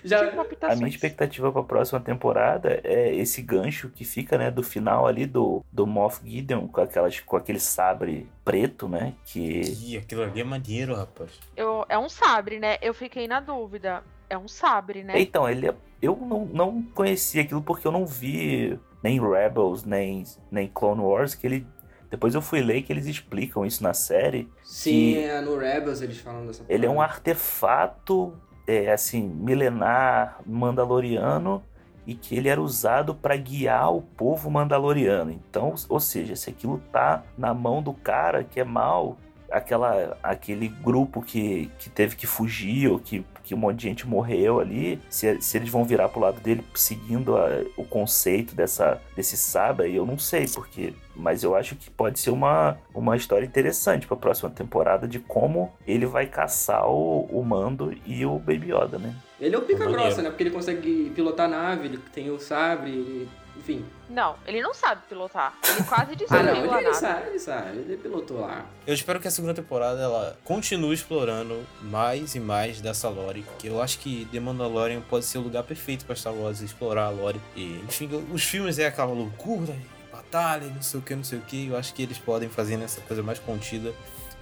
[0.03, 4.63] Já, Tive A minha expectativa pra próxima temporada é esse gancho que fica, né, do
[4.63, 9.13] final ali do, do Moff Gideon com, aquelas, com aquele sabre preto, né?
[9.25, 9.61] Que.
[9.61, 11.31] Ih, aquilo ali é maneiro, rapaz.
[11.55, 12.77] Eu, é um sabre, né?
[12.81, 14.03] Eu fiquei na dúvida.
[14.29, 15.19] É um sabre, né?
[15.19, 20.23] Então, ele é- eu não, não conhecia aquilo porque eu não vi nem Rebels, nem,
[20.51, 21.67] nem Clone Wars, que ele.
[22.09, 24.49] Depois eu fui ler que eles explicam isso na série.
[24.63, 28.33] Sim, é, no Rebels eles falam dessa ele é um artefato,
[28.67, 31.63] é, assim, milenar mandaloriano
[32.05, 35.31] e que ele era usado para guiar o povo mandaloriano.
[35.31, 39.17] Então, ou seja, se aquilo tá na mão do cara que é mal,
[39.57, 44.07] aquela, aquele grupo que, que teve que fugir ou que, que um monte de gente
[44.07, 49.01] morreu ali, se, se eles vão virar pro lado dele seguindo a- o conceito dessa,
[49.15, 50.93] desse sabre, eu não sei, porque.
[51.19, 55.71] Mas eu acho que pode ser uma, uma história interessante pra próxima temporada de como
[55.87, 59.15] ele vai caçar o, o Mando e o Baby Yoda, né?
[59.39, 60.29] Ele é o pica grossa, né?
[60.29, 63.85] Porque ele consegue pilotar a nave, ele tem o sabre, ele- enfim.
[64.09, 65.53] Não, ele não sabe pilotar.
[65.67, 66.85] Ele quase Ah, destruiu não, ele, nave.
[66.85, 68.65] ele sabe, ele sabe, ele pilotou lá.
[68.85, 73.67] Eu espero que a segunda temporada ela continue explorando mais e mais dessa lore, que
[73.67, 77.09] eu acho que The Mandalorian pode ser o lugar perfeito para Star Wars explorar a
[77.09, 77.41] lore.
[77.55, 79.75] E, enfim, os filmes é aquela loucura,
[80.11, 81.67] batalha, não sei o que, não sei o que.
[81.67, 83.93] Eu acho que eles podem fazer nessa coisa mais contida,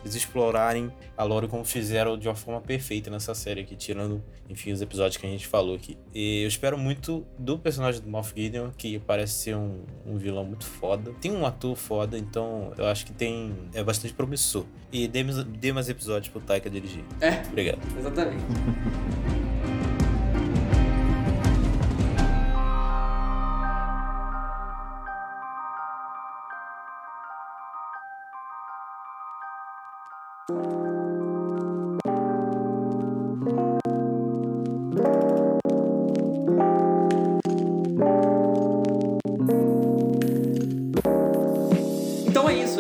[0.06, 4.72] eles explorarem a lore como fizeram de uma forma perfeita nessa série aqui, tirando, enfim,
[4.72, 5.98] os episódios que a gente falou aqui.
[6.14, 10.46] E eu espero muito do personagem do Moff Gideon, que parece ser um, um vilão
[10.46, 11.12] muito foda.
[11.20, 14.66] Tem um ator foda, então eu acho que tem é bastante promissor.
[14.92, 17.04] E dê, mais- dê mais episódios pro Taika dirigir.
[17.20, 17.42] É.
[17.50, 17.80] Obrigado.
[17.98, 18.44] Exatamente.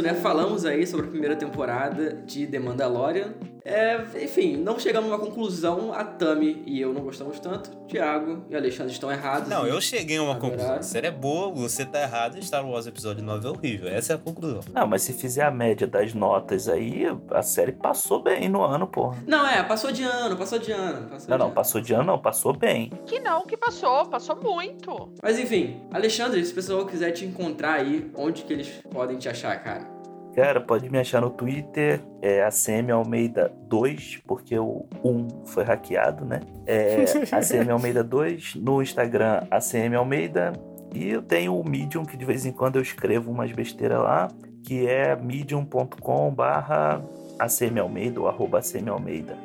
[0.06, 0.14] né?
[0.14, 3.34] Falamos aí sobre a primeira temporada de The Mandalorian.
[3.64, 5.91] É, enfim, não chegamos a uma conclusão.
[5.91, 7.72] A Tami e eu não gostamos tanto.
[7.88, 9.49] Tiago e Alexandre estão errados.
[9.49, 10.76] Não, eu cheguei a uma conclusão.
[10.76, 13.89] A série é boa, você tá errado, Star Wars Episódio 9 é horrível.
[13.89, 14.60] Essa é a conclusão.
[14.72, 18.86] Não, mas se fizer a média das notas aí, a série passou bem no ano,
[18.86, 19.18] porra.
[19.26, 21.10] Não, é, passou de ano, passou de ano.
[21.10, 21.56] Passou Não, de não, ano.
[21.56, 22.91] passou de ano, não, passou bem.
[23.08, 25.10] Que não, que passou, passou muito.
[25.24, 29.28] Mas enfim, Alexandre, se o pessoal quiser te encontrar aí, onde que eles podem te
[29.28, 29.95] achar, cara?
[30.36, 36.25] Cara, pode me achar no Twitter, é ACM Almeida 2, porque o 1 foi hackeado,
[36.25, 36.41] né?
[36.67, 40.51] É ACM Almeida 2, no Instagram ACM Almeida,
[40.93, 44.27] e eu tenho o Medium, que de vez em quando eu escrevo umas besteiras lá,
[44.61, 47.01] que é medium.com barra
[47.39, 49.38] ACM Almeida ou arroba ACM Almeida.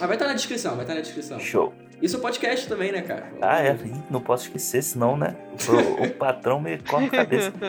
[0.00, 1.38] Ah, vai estar na descrição, vai estar na descrição.
[1.38, 1.74] Show.
[2.00, 3.32] E seu podcast também, né, cara?
[3.42, 3.76] Ah, é,
[4.10, 5.34] não posso esquecer, senão, né?
[5.68, 7.52] O, o patrão me corta a cabeça.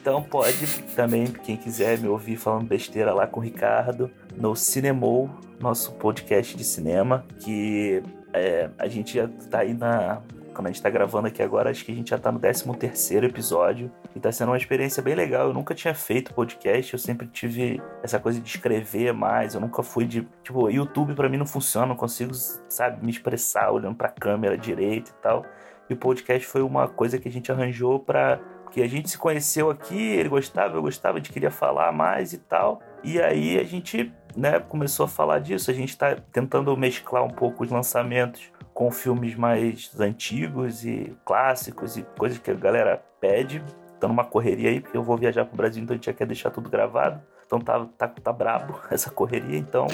[0.00, 5.28] Então pode também, quem quiser me ouvir falando besteira lá com o Ricardo, no Cinemou,
[5.60, 10.22] nosso podcast de cinema, que é, a gente já tá aí na.
[10.66, 13.26] A gente tá gravando aqui agora, acho que a gente já tá no 13 terceiro
[13.26, 13.90] episódio.
[14.14, 15.48] E tá sendo uma experiência bem legal.
[15.48, 19.54] Eu nunca tinha feito podcast, eu sempre tive essa coisa de escrever mais.
[19.54, 20.26] Eu nunca fui de.
[20.42, 22.32] Tipo, YouTube pra mim não funciona, não consigo,
[22.68, 25.44] sabe, me expressar olhando pra câmera direito e tal.
[25.88, 28.40] E o podcast foi uma coisa que a gente arranjou pra.
[28.64, 32.34] Porque a gente se conheceu aqui, ele gostava, eu gostava, a gente queria falar mais
[32.34, 32.82] e tal.
[33.02, 35.70] E aí a gente, né, começou a falar disso.
[35.70, 41.96] A gente tá tentando mesclar um pouco os lançamentos com filmes mais antigos e clássicos
[41.96, 43.60] e coisas que a galera pede.
[43.98, 46.28] Tá numa correria aí, porque eu vou viajar pro Brasil, então a gente já quer
[46.28, 47.20] deixar tudo gravado.
[47.44, 49.88] Então tá, tá, tá brabo essa correria, então.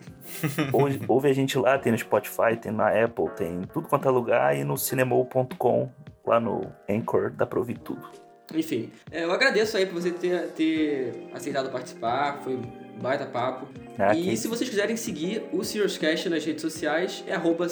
[0.72, 4.10] ouve, ouve a gente lá, tem no Spotify, tem na Apple, tem tudo quanto é
[4.10, 5.90] lugar e no cinemou.com,
[6.24, 8.08] lá no Anchor, dá pra ouvir tudo.
[8.54, 12.58] Enfim, é, eu agradeço aí por você ter, ter aceitado participar, foi
[13.00, 13.66] baita papo.
[13.98, 17.66] Ah, e que- se vocês quiserem seguir o SiriusCast nas redes sociais, é arroba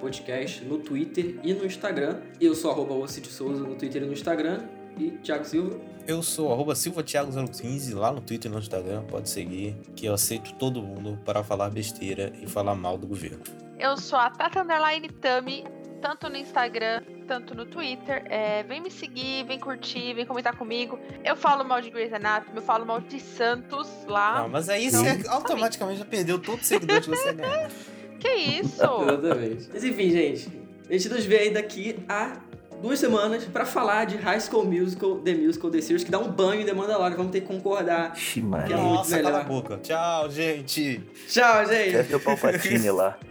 [0.00, 2.20] Podcast no Twitter e no Instagram.
[2.40, 4.60] Eu sou arroba Souza no Twitter e no Instagram.
[4.98, 5.78] E Thiago Silva.
[6.06, 10.52] Eu sou arroba silvatiago015 lá no Twitter e no Instagram, pode seguir, que eu aceito
[10.54, 13.40] todo mundo para falar besteira e falar mal do governo.
[13.78, 15.64] Eu sou a Tata Underline Tami,
[16.00, 18.24] tanto no Instagram, tanto no Twitter.
[18.28, 20.98] É, vem me seguir, vem curtir, vem comentar comigo.
[21.24, 24.42] Eu falo mal de Grey's Anatomy, eu falo mal de Santos lá.
[24.42, 25.04] Não, mas aí Não.
[25.04, 27.68] você automaticamente já perdeu todos os seguidores que você ganha.
[28.20, 28.82] Que isso?
[28.82, 29.68] Exatamente.
[29.72, 30.50] Mas enfim, gente.
[30.90, 32.36] A gente nos vê aí daqui a
[32.82, 36.30] duas semanas pra falar de High School Musical, The Musical, The Series, que dá um
[36.30, 37.16] banho em The Mandalorian.
[37.16, 38.12] Vamos ter que concordar.
[38.14, 39.62] Ixi, Que é Nossa, cala a melhor.
[39.62, 39.78] boca.
[39.78, 41.00] Tchau, gente.
[41.28, 42.08] Tchau, Quer gente.
[42.08, 43.16] ter o Palpatine lá.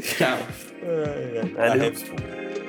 [0.00, 0.38] Tchau.
[0.82, 1.52] Ai, ai.
[1.54, 1.84] Valeu.
[1.84, 2.65] Repsol.